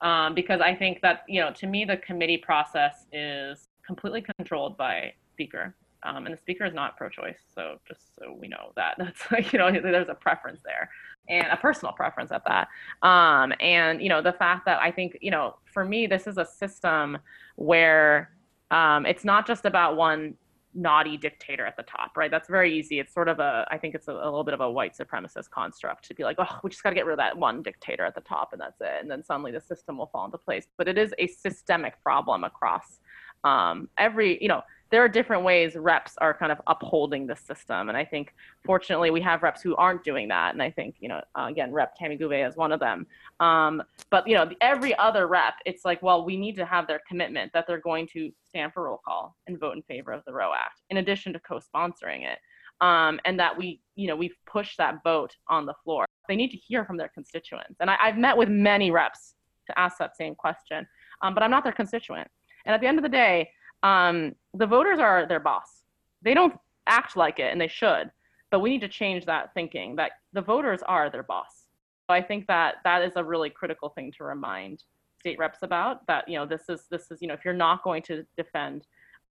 Um, 0.00 0.34
because 0.34 0.60
I 0.60 0.74
think 0.74 1.02
that, 1.02 1.24
you 1.28 1.40
know, 1.40 1.52
to 1.52 1.66
me, 1.66 1.84
the 1.84 1.98
committee 1.98 2.38
process 2.38 3.06
is 3.12 3.68
completely 3.86 4.24
controlled 4.38 4.76
by 4.76 5.12
speaker. 5.32 5.74
Um, 6.02 6.24
and 6.24 6.34
the 6.34 6.38
speaker 6.38 6.64
is 6.64 6.72
not 6.72 6.96
pro-choice. 6.96 7.40
So 7.54 7.78
just 7.86 8.16
so 8.16 8.32
we 8.32 8.48
know 8.48 8.72
that 8.76 8.94
that's 8.98 9.30
like, 9.30 9.52
you 9.52 9.58
know, 9.58 9.70
there's 9.70 10.08
a 10.08 10.14
preference 10.14 10.60
there 10.64 10.90
and 11.28 11.46
a 11.48 11.56
personal 11.56 11.92
preference 11.92 12.32
at 12.32 12.42
that. 12.46 12.68
Um, 13.06 13.52
and, 13.60 14.02
you 14.02 14.08
know, 14.08 14.22
the 14.22 14.32
fact 14.32 14.64
that 14.66 14.80
I 14.80 14.90
think, 14.90 15.18
you 15.20 15.30
know, 15.30 15.56
for 15.72 15.84
me, 15.84 16.06
this 16.06 16.26
is 16.26 16.38
a 16.38 16.46
system 16.46 17.18
where 17.56 18.30
um, 18.70 19.04
it's 19.04 19.24
not 19.24 19.46
just 19.46 19.64
about 19.64 19.96
one 19.96 20.34
naughty 20.74 21.16
dictator 21.16 21.66
at 21.66 21.76
the 21.76 21.82
top, 21.82 22.16
right? 22.16 22.30
That's 22.30 22.48
very 22.48 22.76
easy. 22.76 23.00
It's 23.00 23.12
sort 23.12 23.28
of 23.28 23.40
a, 23.40 23.66
I 23.70 23.78
think 23.78 23.94
it's 23.94 24.08
a, 24.08 24.12
a 24.12 24.24
little 24.24 24.44
bit 24.44 24.54
of 24.54 24.60
a 24.60 24.70
white 24.70 24.96
supremacist 24.96 25.50
construct 25.50 26.06
to 26.08 26.14
be 26.14 26.22
like, 26.22 26.36
oh, 26.38 26.58
we 26.62 26.70
just 26.70 26.82
got 26.82 26.90
to 26.90 26.94
get 26.94 27.06
rid 27.06 27.12
of 27.12 27.18
that 27.18 27.36
one 27.36 27.62
dictator 27.62 28.04
at 28.04 28.14
the 28.14 28.20
top 28.20 28.52
and 28.52 28.60
that's 28.60 28.80
it. 28.80 29.00
And 29.00 29.10
then 29.10 29.24
suddenly 29.24 29.52
the 29.52 29.60
system 29.60 29.98
will 29.98 30.06
fall 30.06 30.24
into 30.26 30.38
place. 30.38 30.68
But 30.76 30.88
it 30.88 30.98
is 30.98 31.14
a 31.18 31.26
systemic 31.26 32.00
problem 32.02 32.44
across 32.44 33.00
um, 33.44 33.88
every, 33.98 34.40
you 34.42 34.48
know, 34.48 34.62
there 34.90 35.04
are 35.04 35.08
different 35.08 35.44
ways 35.44 35.76
reps 35.76 36.14
are 36.18 36.34
kind 36.34 36.50
of 36.50 36.60
upholding 36.66 37.26
the 37.26 37.36
system. 37.36 37.88
And 37.88 37.96
I 37.96 38.04
think, 38.04 38.34
fortunately, 38.64 39.10
we 39.10 39.20
have 39.20 39.42
reps 39.42 39.62
who 39.62 39.76
aren't 39.76 40.02
doing 40.02 40.28
that. 40.28 40.52
And 40.52 40.62
I 40.62 40.70
think, 40.70 40.96
you 40.98 41.08
know, 41.08 41.20
uh, 41.38 41.46
again, 41.48 41.72
Rep 41.72 41.94
Tammy 41.96 42.18
Gouveia 42.18 42.48
is 42.48 42.56
one 42.56 42.72
of 42.72 42.80
them. 42.80 43.06
Um, 43.38 43.82
but, 44.10 44.26
you 44.26 44.34
know, 44.34 44.50
every 44.60 44.96
other 44.98 45.28
rep, 45.28 45.54
it's 45.64 45.84
like, 45.84 46.02
well, 46.02 46.24
we 46.24 46.36
need 46.36 46.56
to 46.56 46.66
have 46.66 46.86
their 46.86 47.00
commitment 47.08 47.52
that 47.52 47.66
they're 47.66 47.80
going 47.80 48.08
to 48.14 48.32
stand 48.48 48.72
for 48.72 48.84
roll 48.84 49.00
call 49.04 49.36
and 49.46 49.58
vote 49.58 49.76
in 49.76 49.82
favor 49.82 50.12
of 50.12 50.24
the 50.26 50.32
Roe 50.32 50.52
Act, 50.52 50.80
in 50.90 50.96
addition 50.96 51.32
to 51.32 51.40
co-sponsoring 51.40 52.26
it. 52.26 52.38
Um, 52.80 53.20
and 53.26 53.38
that 53.38 53.56
we, 53.56 53.82
you 53.94 54.08
know, 54.08 54.16
we've 54.16 54.36
pushed 54.46 54.78
that 54.78 55.02
vote 55.04 55.36
on 55.48 55.66
the 55.66 55.74
floor. 55.84 56.06
They 56.28 56.36
need 56.36 56.50
to 56.52 56.56
hear 56.56 56.84
from 56.86 56.96
their 56.96 57.08
constituents. 57.08 57.76
And 57.78 57.90
I, 57.90 57.96
have 58.00 58.16
met 58.16 58.36
with 58.36 58.48
many 58.48 58.90
reps 58.90 59.34
to 59.66 59.78
ask 59.78 59.98
that 59.98 60.16
same 60.16 60.34
question, 60.34 60.86
um, 61.20 61.34
but 61.34 61.42
I'm 61.42 61.50
not 61.50 61.62
their 61.62 61.74
constituent. 61.74 62.28
And 62.70 62.74
at 62.76 62.80
the 62.80 62.86
end 62.86 63.00
of 63.00 63.02
the 63.02 63.08
day, 63.08 63.50
um, 63.82 64.36
the 64.54 64.64
voters 64.64 65.00
are 65.00 65.26
their 65.26 65.40
boss. 65.40 65.82
They 66.22 66.34
don't 66.34 66.54
act 66.86 67.16
like 67.16 67.40
it, 67.40 67.50
and 67.50 67.60
they 67.60 67.66
should. 67.66 68.12
But 68.52 68.60
we 68.60 68.70
need 68.70 68.82
to 68.82 68.88
change 68.88 69.26
that 69.26 69.52
thinking 69.54 69.96
that 69.96 70.12
the 70.34 70.40
voters 70.40 70.80
are 70.86 71.10
their 71.10 71.24
boss. 71.24 71.64
So 72.08 72.14
I 72.14 72.22
think 72.22 72.46
that 72.46 72.76
that 72.84 73.02
is 73.02 73.14
a 73.16 73.24
really 73.24 73.50
critical 73.50 73.88
thing 73.88 74.12
to 74.18 74.22
remind 74.22 74.84
state 75.18 75.36
reps 75.36 75.64
about. 75.64 76.06
That 76.06 76.28
you 76.28 76.36
know 76.36 76.46
this 76.46 76.68
is 76.68 76.84
this 76.92 77.10
is 77.10 77.20
you 77.20 77.26
know 77.26 77.34
if 77.34 77.44
you're 77.44 77.54
not 77.54 77.82
going 77.82 78.02
to 78.02 78.24
defend 78.36 78.86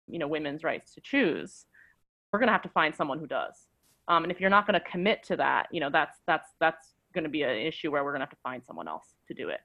you 0.08 0.18
know 0.18 0.30
women's 0.30 0.64
rights 0.64 0.94
to 0.94 1.02
choose, 1.02 1.66
we're 2.32 2.40
going 2.40 2.48
to 2.48 2.54
have 2.54 2.62
to 2.62 2.70
find 2.70 2.96
someone 2.96 3.20
who 3.20 3.28
does. 3.28 3.68
Um, 4.08 4.24
and 4.24 4.32
if 4.32 4.40
you're 4.40 4.50
not 4.50 4.66
going 4.66 4.80
to 4.80 4.90
commit 4.90 5.24
to 5.24 5.36
that, 5.36 5.68
you 5.74 5.82
know 5.82 5.90
that's 5.90 6.20
that's 6.26 6.52
that's 6.62 6.94
going 7.14 7.26
to 7.26 7.30
be 7.30 7.42
an 7.42 7.50
issue 7.50 7.92
where 7.92 8.06
we're 8.06 8.12
going 8.12 8.22
to 8.22 8.28
have 8.28 8.30
to 8.30 8.42
find 8.44 8.64
someone 8.64 8.88
else 8.88 9.08
to 9.28 9.34
do 9.34 9.50
it. 9.50 9.60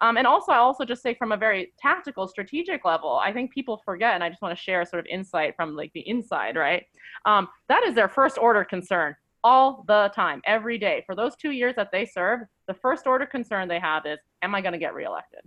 Um, 0.00 0.16
and 0.16 0.26
also, 0.26 0.52
I 0.52 0.58
also 0.58 0.84
just 0.84 1.02
say 1.02 1.14
from 1.14 1.32
a 1.32 1.36
very 1.36 1.72
tactical, 1.78 2.28
strategic 2.28 2.84
level, 2.84 3.20
I 3.22 3.32
think 3.32 3.52
people 3.52 3.82
forget, 3.84 4.14
and 4.14 4.24
I 4.24 4.28
just 4.28 4.42
want 4.42 4.56
to 4.56 4.62
share 4.62 4.84
sort 4.84 5.00
of 5.00 5.06
insight 5.06 5.54
from 5.56 5.76
like 5.76 5.92
the 5.92 6.08
inside, 6.08 6.56
right? 6.56 6.84
Um, 7.26 7.48
that 7.68 7.84
is 7.84 7.94
their 7.94 8.08
first 8.08 8.38
order 8.38 8.64
concern 8.64 9.14
all 9.42 9.84
the 9.88 10.10
time, 10.14 10.42
every 10.44 10.78
day. 10.78 11.02
For 11.06 11.14
those 11.14 11.36
two 11.36 11.50
years 11.50 11.74
that 11.76 11.90
they 11.92 12.04
serve, 12.04 12.40
the 12.66 12.74
first 12.74 13.06
order 13.06 13.26
concern 13.26 13.68
they 13.68 13.80
have 13.80 14.06
is, 14.06 14.18
am 14.42 14.54
I 14.54 14.60
going 14.60 14.72
to 14.72 14.78
get 14.78 14.94
reelected? 14.94 15.40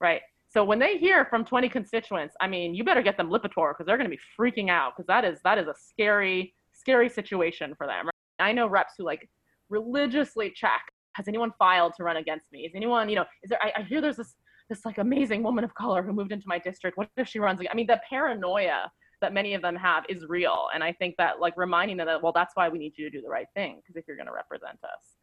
Right? 0.00 0.22
So 0.48 0.64
when 0.64 0.78
they 0.78 0.96
hear 0.96 1.24
from 1.26 1.44
20 1.44 1.68
constituents, 1.68 2.34
I 2.40 2.46
mean, 2.46 2.74
you 2.74 2.84
better 2.84 3.02
get 3.02 3.16
them 3.16 3.28
Lipitor 3.28 3.72
because 3.72 3.86
they're 3.86 3.98
going 3.98 4.10
to 4.10 4.16
be 4.16 4.22
freaking 4.38 4.70
out 4.70 4.96
because 4.96 5.06
that 5.06 5.24
is 5.24 5.40
that 5.44 5.58
is 5.58 5.66
a 5.66 5.74
scary, 5.74 6.54
scary 6.72 7.08
situation 7.08 7.74
for 7.76 7.86
them. 7.86 8.06
Right? 8.06 8.12
I 8.38 8.52
know 8.52 8.66
reps 8.66 8.94
who 8.96 9.04
like 9.04 9.28
religiously 9.68 10.50
check 10.54 10.92
has 11.16 11.28
anyone 11.28 11.52
filed 11.58 11.94
to 11.94 12.04
run 12.04 12.18
against 12.18 12.52
me? 12.52 12.60
Is 12.60 12.72
anyone, 12.74 13.08
you 13.08 13.16
know, 13.16 13.24
is 13.42 13.48
there, 13.48 13.58
I, 13.62 13.72
I 13.80 13.82
hear 13.82 14.00
there's 14.02 14.16
this, 14.16 14.34
this 14.68 14.84
like 14.84 14.98
amazing 14.98 15.42
woman 15.42 15.64
of 15.64 15.74
color 15.74 16.02
who 16.02 16.12
moved 16.12 16.30
into 16.30 16.46
my 16.46 16.58
district. 16.58 16.98
What 16.98 17.08
if 17.16 17.26
she 17.26 17.38
runs? 17.38 17.60
I 17.70 17.74
mean, 17.74 17.86
the 17.86 18.00
paranoia 18.08 18.90
that 19.22 19.32
many 19.32 19.54
of 19.54 19.62
them 19.62 19.76
have 19.76 20.04
is 20.10 20.26
real. 20.28 20.66
And 20.74 20.84
I 20.84 20.92
think 20.92 21.16
that 21.16 21.40
like 21.40 21.54
reminding 21.56 21.96
them 21.96 22.06
that, 22.06 22.22
well, 22.22 22.32
that's 22.32 22.54
why 22.54 22.68
we 22.68 22.78
need 22.78 22.92
you 22.96 23.08
to 23.08 23.16
do 23.16 23.22
the 23.22 23.30
right 23.30 23.46
thing 23.54 23.76
because 23.76 23.96
if 23.96 24.04
you're 24.06 24.16
going 24.16 24.26
to 24.26 24.32
represent 24.32 24.78
us. 24.84 25.16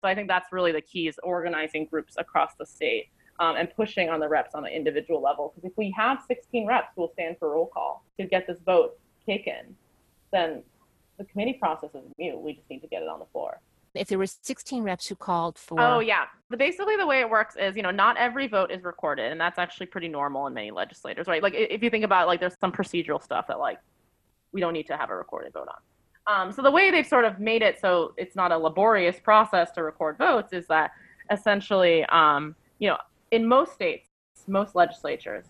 So 0.00 0.08
I 0.08 0.14
think 0.14 0.28
that's 0.28 0.52
really 0.52 0.70
the 0.70 0.80
key 0.80 1.08
is 1.08 1.18
organizing 1.24 1.86
groups 1.86 2.14
across 2.18 2.52
the 2.58 2.66
state 2.66 3.06
um, 3.40 3.56
and 3.56 3.68
pushing 3.74 4.08
on 4.10 4.20
the 4.20 4.28
reps 4.28 4.54
on 4.54 4.62
the 4.62 4.70
individual 4.70 5.20
level. 5.20 5.52
Because 5.54 5.72
if 5.72 5.76
we 5.76 5.92
have 5.96 6.20
16 6.28 6.66
reps 6.66 6.88
who 6.94 7.02
will 7.02 7.12
stand 7.12 7.36
for 7.40 7.50
roll 7.50 7.66
call 7.66 8.04
to 8.20 8.26
get 8.26 8.46
this 8.46 8.58
vote 8.64 8.96
taken, 9.26 9.74
then 10.32 10.62
the 11.18 11.24
committee 11.24 11.54
process 11.54 11.90
is 11.94 12.04
mute. 12.16 12.38
We 12.38 12.54
just 12.54 12.70
need 12.70 12.80
to 12.80 12.88
get 12.88 13.02
it 13.02 13.08
on 13.08 13.18
the 13.18 13.26
floor 13.32 13.60
if 13.94 14.08
there 14.08 14.18
were 14.18 14.26
16 14.26 14.82
reps 14.82 15.06
who 15.06 15.14
called 15.14 15.58
for 15.58 15.78
oh 15.80 16.00
yeah. 16.00 16.24
But 16.48 16.58
basically 16.58 16.96
the 16.96 17.06
way 17.06 17.20
it 17.20 17.28
works 17.28 17.56
is 17.56 17.76
you 17.76 17.82
know 17.82 17.90
not 17.90 18.16
every 18.16 18.46
vote 18.46 18.70
is 18.70 18.82
recorded 18.84 19.30
and 19.30 19.40
that's 19.40 19.58
actually 19.58 19.86
pretty 19.86 20.08
normal 20.08 20.46
in 20.46 20.54
many 20.54 20.70
legislators 20.70 21.26
right? 21.26 21.42
Like 21.42 21.54
if 21.54 21.82
you 21.82 21.90
think 21.90 22.04
about 22.04 22.26
like 22.26 22.40
there's 22.40 22.56
some 22.60 22.72
procedural 22.72 23.22
stuff 23.22 23.46
that 23.48 23.58
like 23.58 23.78
we 24.52 24.60
don't 24.60 24.72
need 24.72 24.86
to 24.86 24.96
have 24.96 25.10
a 25.10 25.16
recorded 25.16 25.52
vote 25.52 25.68
on. 25.68 25.76
Um, 26.26 26.52
so 26.52 26.62
the 26.62 26.70
way 26.70 26.90
they've 26.90 27.06
sort 27.06 27.24
of 27.24 27.40
made 27.40 27.62
it 27.62 27.80
so 27.80 28.14
it's 28.16 28.36
not 28.36 28.52
a 28.52 28.56
laborious 28.56 29.18
process 29.18 29.70
to 29.72 29.82
record 29.82 30.18
votes 30.18 30.52
is 30.52 30.66
that 30.68 30.92
essentially 31.30 32.04
um, 32.06 32.54
you 32.78 32.88
know 32.88 32.98
in 33.30 33.46
most 33.46 33.72
states 33.72 34.08
most 34.48 34.74
legislatures 34.74 35.46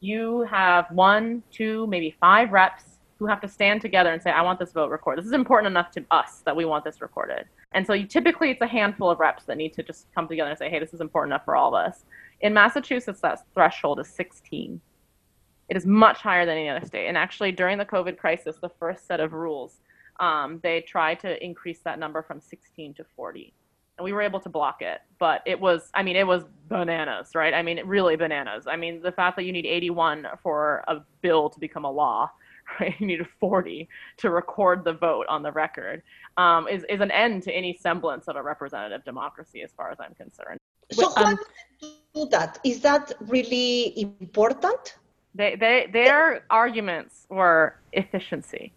you 0.00 0.42
have 0.42 0.86
one 0.90 1.42
two 1.50 1.86
maybe 1.86 2.14
five 2.20 2.50
reps 2.50 2.84
who 3.18 3.26
have 3.26 3.40
to 3.40 3.46
stand 3.46 3.80
together 3.80 4.12
and 4.12 4.20
say 4.20 4.30
i 4.30 4.42
want 4.42 4.58
this 4.58 4.72
vote 4.72 4.90
recorded. 4.90 5.22
This 5.22 5.28
is 5.28 5.32
important 5.32 5.70
enough 5.70 5.90
to 5.92 6.04
us 6.10 6.42
that 6.44 6.56
we 6.56 6.64
want 6.64 6.84
this 6.84 7.00
recorded 7.00 7.46
and 7.74 7.86
so 7.86 7.92
you, 7.92 8.06
typically 8.06 8.50
it's 8.50 8.60
a 8.60 8.66
handful 8.66 9.10
of 9.10 9.20
reps 9.20 9.44
that 9.44 9.56
need 9.56 9.72
to 9.74 9.82
just 9.82 10.06
come 10.14 10.28
together 10.28 10.50
and 10.50 10.58
say, 10.58 10.68
hey, 10.68 10.78
this 10.78 10.94
is 10.94 11.00
important 11.00 11.32
enough 11.32 11.44
for 11.44 11.56
all 11.56 11.74
of 11.74 11.86
us. 11.86 12.04
In 12.40 12.52
Massachusetts, 12.52 13.20
that 13.20 13.40
threshold 13.54 14.00
is 14.00 14.08
16. 14.08 14.80
It 15.68 15.76
is 15.76 15.86
much 15.86 16.18
higher 16.18 16.44
than 16.44 16.58
any 16.58 16.68
other 16.68 16.84
state. 16.84 17.06
And 17.06 17.16
actually, 17.16 17.52
during 17.52 17.78
the 17.78 17.84
COVID 17.84 18.18
crisis, 18.18 18.56
the 18.60 18.68
first 18.68 19.06
set 19.06 19.20
of 19.20 19.32
rules, 19.32 19.80
um, 20.20 20.60
they 20.62 20.80
tried 20.82 21.20
to 21.20 21.42
increase 21.42 21.80
that 21.84 21.98
number 21.98 22.22
from 22.22 22.40
16 22.40 22.94
to 22.94 23.04
40. 23.16 23.54
And 23.98 24.04
we 24.04 24.12
were 24.12 24.22
able 24.22 24.40
to 24.40 24.48
block 24.48 24.82
it. 24.82 25.00
But 25.18 25.42
it 25.46 25.58
was, 25.58 25.90
I 25.94 26.02
mean, 26.02 26.16
it 26.16 26.26
was 26.26 26.44
bananas, 26.68 27.34
right? 27.34 27.54
I 27.54 27.62
mean, 27.62 27.80
really 27.86 28.16
bananas. 28.16 28.66
I 28.66 28.76
mean, 28.76 29.00
the 29.00 29.12
fact 29.12 29.36
that 29.36 29.44
you 29.44 29.52
need 29.52 29.66
81 29.66 30.26
for 30.42 30.82
a 30.88 31.00
bill 31.20 31.48
to 31.48 31.60
become 31.60 31.84
a 31.84 31.90
law 31.90 32.30
right? 32.80 32.94
You 32.98 33.06
need 33.06 33.26
40 33.40 33.88
to 34.18 34.30
record 34.30 34.84
the 34.84 34.92
vote 34.92 35.26
on 35.28 35.42
the 35.42 35.52
record, 35.52 36.02
um, 36.36 36.68
is, 36.68 36.84
is 36.88 37.00
an 37.00 37.10
end 37.10 37.42
to 37.44 37.52
any 37.52 37.74
semblance 37.74 38.28
of 38.28 38.36
a 38.36 38.42
representative 38.42 39.04
democracy, 39.04 39.62
as 39.62 39.70
far 39.72 39.90
as 39.90 39.98
I'm 40.00 40.14
concerned. 40.14 40.58
So, 40.90 41.12
um, 41.16 41.38
do 42.14 42.28
that? 42.30 42.58
Is 42.64 42.80
that 42.80 43.12
really 43.20 44.14
important? 44.20 44.96
They, 45.34 45.56
they, 45.56 45.88
their 45.92 46.44
arguments 46.50 47.26
were 47.30 47.76
efficiency. 47.92 48.72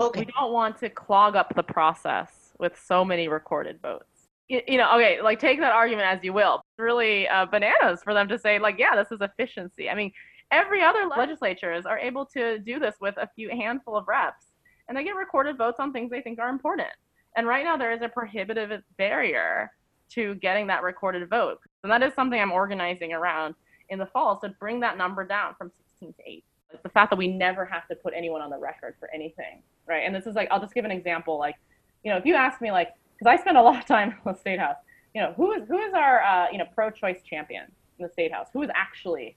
Okay. 0.00 0.20
We 0.20 0.26
don't 0.26 0.52
want 0.52 0.78
to 0.78 0.90
clog 0.90 1.36
up 1.36 1.54
the 1.54 1.62
process 1.62 2.52
with 2.58 2.72
so 2.84 3.04
many 3.04 3.28
recorded 3.28 3.80
votes. 3.80 4.04
You, 4.48 4.60
you 4.66 4.78
know, 4.78 4.94
okay, 4.96 5.20
like 5.22 5.40
take 5.40 5.58
that 5.60 5.72
argument 5.72 6.08
as 6.08 6.20
you 6.22 6.32
will. 6.32 6.56
It's 6.56 6.78
really 6.78 7.26
uh, 7.28 7.46
bananas 7.46 8.00
for 8.02 8.14
them 8.14 8.28
to 8.28 8.38
say, 8.38 8.58
like, 8.58 8.78
yeah, 8.78 8.94
this 8.94 9.10
is 9.10 9.20
efficiency. 9.20 9.88
I 9.88 9.94
mean, 9.94 10.12
every 10.50 10.82
other 10.82 11.06
legislatures 11.06 11.86
are 11.86 11.98
able 11.98 12.24
to 12.26 12.58
do 12.58 12.78
this 12.78 12.96
with 13.00 13.16
a 13.16 13.28
few 13.34 13.50
handful 13.50 13.96
of 13.96 14.08
reps 14.08 14.46
and 14.88 14.96
they 14.96 15.04
get 15.04 15.16
recorded 15.16 15.56
votes 15.58 15.80
on 15.80 15.92
things 15.92 16.10
they 16.10 16.20
think 16.20 16.38
are 16.38 16.48
important. 16.48 16.88
And 17.36 17.46
right 17.46 17.64
now 17.64 17.76
there 17.76 17.92
is 17.92 18.02
a 18.02 18.08
prohibitive 18.08 18.82
barrier 18.96 19.72
to 20.10 20.36
getting 20.36 20.68
that 20.68 20.82
recorded 20.82 21.28
vote. 21.28 21.58
And 21.82 21.90
that 21.90 22.02
is 22.02 22.14
something 22.14 22.40
i'm 22.40 22.52
organizing 22.52 23.12
around 23.12 23.54
in 23.88 23.98
the 23.98 24.06
fall 24.06 24.38
to 24.40 24.48
bring 24.60 24.80
that 24.80 24.96
number 24.98 25.24
down 25.24 25.54
from 25.56 25.70
16 25.70 26.12
to 26.12 26.22
8 26.26 26.44
it's 26.72 26.82
the 26.82 26.88
fact 26.88 27.10
that 27.10 27.16
we 27.16 27.28
never 27.28 27.64
have 27.64 27.86
to 27.86 27.94
put 27.94 28.12
anyone 28.16 28.42
on 28.42 28.50
the 28.50 28.58
record 28.58 28.96
for 28.98 29.08
anything 29.14 29.62
right? 29.86 30.02
And 30.04 30.12
this 30.12 30.26
is 30.26 30.34
like 30.34 30.48
i'll 30.50 30.60
just 30.60 30.74
give 30.74 30.84
an 30.84 30.90
example 30.90 31.38
like 31.38 31.54
you 32.02 32.10
know 32.10 32.16
if 32.16 32.26
you 32.26 32.34
ask 32.34 32.60
me 32.60 32.72
like 32.72 32.88
because 33.16 33.32
i 33.32 33.40
spend 33.40 33.56
a 33.56 33.62
lot 33.62 33.78
of 33.78 33.86
time 33.86 34.10
in 34.26 34.32
the 34.32 34.36
state 34.36 34.58
house 34.58 34.74
you 35.16 35.22
know 35.22 35.32
who 35.36 35.52
is 35.52 35.66
who 35.66 35.78
is 35.78 35.94
our 35.94 36.22
uh, 36.22 36.46
you 36.52 36.58
know 36.58 36.66
pro-choice 36.74 37.22
champion 37.22 37.64
in 37.98 38.06
the 38.06 38.12
state 38.12 38.32
house? 38.32 38.48
Who 38.52 38.62
is 38.62 38.70
actually 38.74 39.36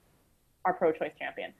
our 0.64 0.72
pro-choice 0.72 1.12
champion? 1.18 1.52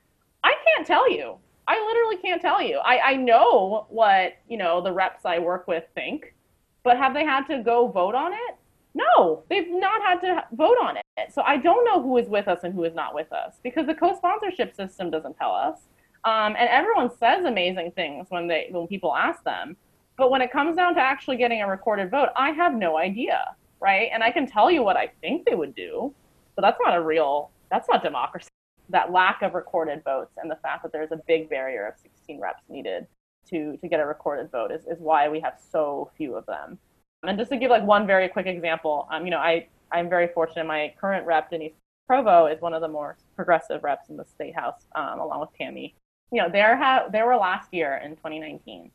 I 0.44 0.54
can't 0.64 0.86
tell 0.86 1.10
you. 1.10 1.36
I 1.68 1.78
literally 1.86 2.16
can't 2.16 2.42
tell 2.42 2.60
you. 2.60 2.78
I, 2.78 3.12
I 3.12 3.16
know 3.16 3.86
what, 3.88 4.34
you 4.48 4.56
know, 4.56 4.80
the 4.80 4.92
reps 4.92 5.24
I 5.24 5.38
work 5.38 5.68
with 5.68 5.84
think, 5.94 6.34
but 6.82 6.96
have 6.96 7.14
they 7.14 7.24
had 7.24 7.46
to 7.46 7.62
go 7.62 7.88
vote 7.88 8.14
on 8.14 8.32
it? 8.32 8.56
No, 8.94 9.44
they've 9.48 9.70
not 9.70 10.02
had 10.02 10.20
to 10.22 10.44
vote 10.52 10.76
on 10.82 10.96
it. 10.96 11.04
So 11.32 11.42
I 11.42 11.58
don't 11.58 11.84
know 11.84 12.02
who 12.02 12.16
is 12.16 12.28
with 12.28 12.48
us 12.48 12.60
and 12.64 12.74
who 12.74 12.84
is 12.84 12.94
not 12.94 13.14
with 13.14 13.32
us 13.32 13.54
because 13.62 13.86
the 13.86 13.94
co-sponsorship 13.94 14.74
system 14.74 15.10
doesn't 15.10 15.36
tell 15.36 15.52
us. 15.52 15.78
Um, 16.24 16.56
and 16.58 16.68
everyone 16.68 17.10
says 17.18 17.44
amazing 17.44 17.92
things 17.92 18.26
when 18.30 18.46
they 18.46 18.68
when 18.70 18.86
people 18.86 19.14
ask 19.14 19.42
them, 19.44 19.76
but 20.18 20.30
when 20.30 20.42
it 20.42 20.52
comes 20.52 20.76
down 20.76 20.94
to 20.96 21.00
actually 21.00 21.36
getting 21.36 21.62
a 21.62 21.68
recorded 21.68 22.10
vote, 22.10 22.28
I 22.36 22.50
have 22.50 22.74
no 22.74 22.98
idea, 22.98 23.54
right? 23.80 24.10
And 24.12 24.22
I 24.22 24.30
can 24.30 24.46
tell 24.46 24.70
you 24.70 24.82
what 24.82 24.96
I 24.96 25.12
think 25.20 25.46
they 25.46 25.54
would 25.54 25.74
do, 25.74 26.12
but 26.56 26.62
that's 26.62 26.78
not 26.84 26.96
a 26.96 27.00
real 27.00 27.50
that's 27.70 27.88
not 27.88 28.02
democracy 28.02 28.50
that 28.90 29.12
lack 29.12 29.42
of 29.42 29.54
recorded 29.54 30.02
votes 30.04 30.32
and 30.36 30.50
the 30.50 30.56
fact 30.56 30.82
that 30.82 30.92
there's 30.92 31.12
a 31.12 31.20
big 31.26 31.48
barrier 31.48 31.86
of 31.86 31.94
16 31.98 32.40
reps 32.40 32.62
needed 32.68 33.06
to 33.48 33.76
to 33.78 33.88
get 33.88 34.00
a 34.00 34.06
recorded 34.06 34.50
vote 34.50 34.70
is, 34.70 34.82
is 34.86 34.98
why 34.98 35.28
we 35.28 35.40
have 35.40 35.54
so 35.72 36.10
few 36.16 36.34
of 36.34 36.44
them. 36.46 36.78
And 37.22 37.38
just 37.38 37.50
to 37.50 37.56
give 37.56 37.70
like 37.70 37.84
one 37.84 38.06
very 38.06 38.28
quick 38.28 38.46
example, 38.46 39.08
um, 39.10 39.24
you 39.24 39.30
know, 39.30 39.38
I 39.38 39.66
I'm 39.92 40.08
very 40.08 40.28
fortunate. 40.28 40.66
My 40.66 40.94
current 41.00 41.26
rep 41.26 41.50
Denise 41.50 41.72
Provost 42.06 42.54
is 42.54 42.60
one 42.60 42.74
of 42.74 42.80
the 42.80 42.88
more 42.88 43.16
progressive 43.36 43.82
reps 43.82 44.08
in 44.10 44.16
the 44.16 44.24
state 44.24 44.54
house, 44.54 44.86
um, 44.94 45.20
along 45.20 45.40
with 45.40 45.50
Tammy. 45.56 45.94
You 46.32 46.42
know, 46.42 46.48
there 46.50 46.76
have 46.76 47.12
there 47.12 47.26
were 47.26 47.36
last 47.36 47.72
year 47.72 48.00
in 48.04 48.12
2019 48.16 48.90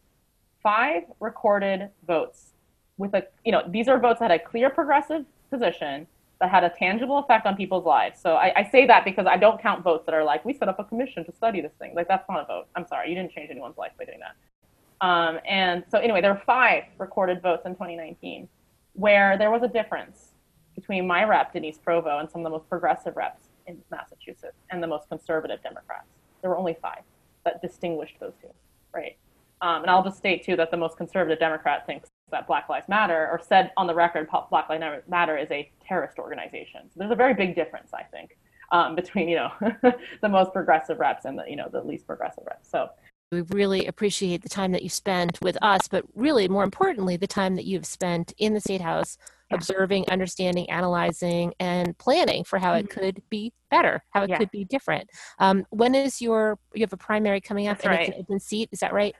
five 0.66 1.04
recorded 1.20 1.90
votes 2.08 2.54
with 2.98 3.14
a 3.14 3.24
you 3.44 3.52
know 3.52 3.62
these 3.70 3.88
are 3.88 4.00
votes 4.00 4.20
that 4.20 4.32
had 4.32 4.42
a 4.42 4.44
clear 4.44 4.70
progressive 4.70 5.24
position 5.52 6.08
that 6.46 6.52
had 6.52 6.64
a 6.64 6.74
tangible 6.78 7.18
effect 7.18 7.48
on 7.48 7.56
people's 7.56 7.86
lives. 7.86 8.20
So 8.22 8.36
I, 8.36 8.54
I, 8.56 8.70
say 8.70 8.86
that 8.86 9.04
because 9.04 9.26
I 9.26 9.36
don't 9.38 9.60
count 9.60 9.84
votes 9.84 10.06
that 10.06 10.14
are 10.14 10.24
like, 10.24 10.46
we 10.46 10.54
set 10.54 10.68
up 10.68 10.80
a 10.80 10.84
commission 10.84 11.26
to 11.26 11.32
study 11.32 11.60
this 11.60 11.72
thing. 11.80 11.94
Like, 11.96 12.08
that's 12.08 12.28
not 12.30 12.42
a 12.42 12.46
vote. 12.46 12.68
I'm 12.76 12.86
sorry, 12.86 13.10
you 13.10 13.16
didn't 13.16 13.32
change 13.32 13.50
anyone's 13.50 13.78
life 13.78 13.94
by 13.98 14.06
doing 14.06 14.20
that. 14.20 15.06
Um, 15.06 15.40
and 15.48 15.84
so, 15.90 15.98
anyway, 15.98 16.22
there 16.22 16.34
were 16.34 16.42
five 16.46 16.84
recorded 17.00 17.42
votes 17.42 17.64
in 17.66 17.74
2019 17.74 18.48
where 18.94 19.38
there 19.38 19.50
was 19.50 19.64
a 19.64 19.68
difference 19.68 20.34
between 20.76 21.08
my 21.08 21.24
rep, 21.24 21.52
Denise 21.52 21.80
Provost, 21.80 22.22
and 22.22 22.30
some 22.30 22.42
of 22.42 22.46
the 22.46 22.58
most 22.58 22.70
progressive 22.70 23.16
reps 23.16 23.50
in 23.66 23.82
Massachusetts 23.90 24.58
and 24.70 24.84
the 24.84 24.88
most 24.88 25.10
conservative 25.10 25.62
Democrats. 25.64 26.08
There 26.42 26.50
were 26.52 26.58
only 26.58 26.78
five 26.82 27.02
that 27.44 27.62
distinguished 27.62 28.18
those 28.20 28.34
two, 28.40 28.50
right? 28.94 29.18
Um, 29.62 29.82
and 29.82 29.90
I'll 29.90 30.04
just 30.04 30.18
state, 30.18 30.46
too, 30.46 30.56
that 30.58 30.70
the 30.70 30.78
most 30.78 30.96
conservative 30.96 31.40
Democrat 31.40 31.88
thinks 31.88 32.10
that 32.32 32.48
Black 32.48 32.70
Lives 32.70 32.88
Matter, 32.88 33.30
or 33.32 33.40
said 33.46 33.72
on 33.78 33.88
the 33.88 33.96
record, 33.96 34.30
Black 34.50 34.70
Lives 34.70 35.04
Matter 35.08 35.38
is 35.38 35.50
a 35.52 35.72
terrorist 35.86 36.18
organization. 36.18 36.82
So 36.90 37.00
there's 37.00 37.12
a 37.12 37.16
very 37.16 37.34
big 37.34 37.56
difference, 37.56 37.94
I 37.94 38.04
think, 38.04 38.38
um, 38.72 38.96
between 38.96 39.30
you 39.30 39.36
know 39.36 39.52
the 40.22 40.30
most 40.30 40.54
progressive 40.54 41.00
reps 41.00 41.26
and 41.26 41.38
the 41.38 41.44
you 41.48 41.56
know 41.56 41.70
the 41.72 41.82
least 41.82 42.08
progressive 42.08 42.44
reps. 42.48 42.70
So 42.70 42.90
we 43.32 43.42
really 43.42 43.88
appreciate 43.88 44.42
the 44.44 44.50
time 44.50 44.72
that 44.72 44.84
you 44.84 44.90
spent 44.90 45.40
with 45.42 45.58
us, 45.62 45.88
but 45.88 46.06
really 46.14 46.48
more 46.48 46.64
importantly, 46.64 47.18
the 47.18 47.28
time 47.28 47.56
that 47.56 47.66
you've 47.66 47.86
spent 47.86 48.34
in 48.38 48.54
the 48.54 48.62
State 48.62 48.82
House 48.82 49.18
yeah. 49.50 49.58
observing, 49.58 50.10
understanding, 50.10 50.70
analyzing, 50.70 51.54
and 51.60 51.98
planning 51.98 52.44
for 52.44 52.60
how 52.60 52.74
mm-hmm. 52.74 52.86
it 52.86 52.90
could 52.90 53.22
be 53.30 53.52
better, 53.70 54.04
how 54.12 54.24
it 54.24 54.30
yeah. 54.30 54.38
could 54.38 54.52
be 54.52 54.64
different. 54.66 55.10
Um, 55.40 55.66
when 55.70 55.96
is 55.96 56.22
your 56.22 56.58
you 56.74 56.82
have 56.82 56.94
a 56.94 56.98
primary 56.98 57.42
coming 57.42 57.68
up 57.68 57.78
That's 57.78 57.86
and 57.86 57.92
right. 57.92 58.10
it's 58.10 58.18
an 58.18 58.22
open 58.22 58.40
seat? 58.40 58.70
Is 58.72 58.80
that 58.80 58.94
right? 58.94 59.16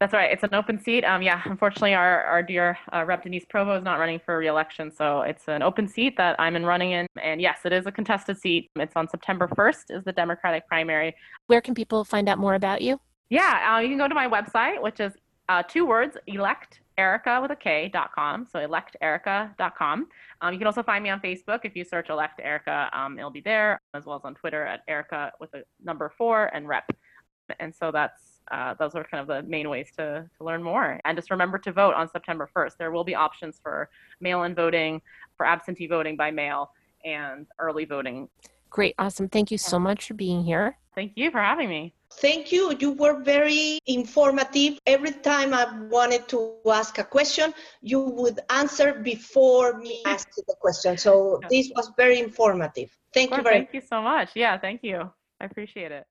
That's 0.00 0.12
right. 0.12 0.30
It's 0.30 0.44
an 0.44 0.54
open 0.54 0.80
seat. 0.80 1.04
Um, 1.04 1.22
yeah, 1.22 1.42
unfortunately, 1.44 1.94
our, 1.94 2.22
our 2.22 2.40
dear 2.40 2.78
uh, 2.92 3.04
Rep 3.04 3.24
Denise 3.24 3.44
Provost 3.44 3.78
is 3.78 3.84
not 3.84 3.98
running 3.98 4.20
for 4.24 4.38
reelection, 4.38 4.92
so 4.92 5.22
it's 5.22 5.48
an 5.48 5.60
open 5.60 5.88
seat 5.88 6.16
that 6.16 6.36
I'm 6.38 6.54
in 6.54 6.64
running 6.64 6.92
in. 6.92 7.06
And 7.20 7.40
yes, 7.40 7.60
it 7.64 7.72
is 7.72 7.86
a 7.86 7.92
contested 7.92 8.38
seat. 8.38 8.70
It's 8.76 8.94
on 8.94 9.08
September 9.08 9.48
1st 9.48 9.84
is 9.90 10.04
the 10.04 10.12
Democratic 10.12 10.68
primary. 10.68 11.16
Where 11.48 11.60
can 11.60 11.74
people 11.74 12.04
find 12.04 12.28
out 12.28 12.38
more 12.38 12.54
about 12.54 12.80
you? 12.80 13.00
Yeah, 13.28 13.74
uh, 13.74 13.80
you 13.80 13.88
can 13.88 13.98
go 13.98 14.06
to 14.06 14.14
my 14.14 14.28
website, 14.28 14.80
which 14.80 15.00
is 15.00 15.14
uh, 15.48 15.64
two 15.64 15.84
words, 15.84 16.16
elect 16.28 16.80
electerika 16.98 17.42
with 17.42 17.50
a 17.50 17.56
K 17.56 17.88
dot 17.92 18.10
com. 18.14 18.46
So 18.50 18.58
electerika.com. 18.60 20.08
Um, 20.40 20.52
you 20.52 20.58
can 20.58 20.66
also 20.66 20.82
find 20.82 21.02
me 21.02 21.10
on 21.10 21.20
Facebook. 21.20 21.60
If 21.64 21.74
you 21.74 21.84
search 21.84 22.10
Elect 22.10 22.40
Erika, 22.42 22.90
um, 22.92 23.18
it'll 23.18 23.30
be 23.30 23.40
there, 23.40 23.80
as 23.94 24.04
well 24.04 24.16
as 24.16 24.22
on 24.24 24.34
Twitter 24.34 24.64
at 24.64 24.82
Erika 24.88 25.32
with 25.40 25.52
a 25.54 25.62
number 25.82 26.12
four 26.16 26.46
and 26.54 26.68
rep. 26.68 26.90
And 27.60 27.74
so 27.74 27.90
that's 27.90 28.20
uh, 28.50 28.74
those 28.74 28.94
are 28.94 29.04
kind 29.04 29.20
of 29.20 29.26
the 29.26 29.48
main 29.48 29.68
ways 29.68 29.90
to, 29.96 30.28
to 30.36 30.44
learn 30.44 30.62
more. 30.62 31.00
And 31.04 31.16
just 31.16 31.30
remember 31.30 31.58
to 31.58 31.72
vote 31.72 31.94
on 31.94 32.08
September 32.08 32.48
1st. 32.54 32.76
There 32.78 32.90
will 32.90 33.04
be 33.04 33.14
options 33.14 33.60
for 33.62 33.88
mail-in 34.20 34.54
voting, 34.54 35.00
for 35.36 35.46
absentee 35.46 35.86
voting 35.86 36.16
by 36.16 36.30
mail, 36.30 36.72
and 37.04 37.46
early 37.58 37.84
voting. 37.84 38.28
Great, 38.70 38.94
awesome. 38.98 39.28
Thank 39.28 39.50
you 39.50 39.58
so 39.58 39.78
much 39.78 40.06
for 40.06 40.14
being 40.14 40.44
here. 40.44 40.76
Thank 40.94 41.12
you 41.16 41.30
for 41.30 41.40
having 41.40 41.68
me. 41.68 41.94
Thank 42.14 42.52
you. 42.52 42.74
You 42.78 42.92
were 42.92 43.22
very 43.22 43.78
informative. 43.86 44.78
Every 44.86 45.12
time 45.12 45.54
I 45.54 45.66
wanted 45.88 46.26
to 46.28 46.54
ask 46.66 46.98
a 46.98 47.04
question, 47.04 47.54
you 47.82 48.00
would 48.00 48.40
answer 48.50 48.94
before 48.94 49.78
me 49.78 50.02
asking 50.06 50.44
the 50.48 50.56
question. 50.60 50.98
So 50.98 51.40
this 51.48 51.70
was 51.76 51.92
very 51.96 52.18
informative. 52.18 52.90
Thank 53.14 53.36
you 53.36 53.42
very 53.42 53.58
Thank 53.58 53.74
you 53.74 53.80
so 53.80 54.02
much. 54.02 54.30
Yeah, 54.34 54.58
thank 54.58 54.82
you. 54.82 55.10
I 55.40 55.44
appreciate 55.44 55.92
it. 55.92 56.04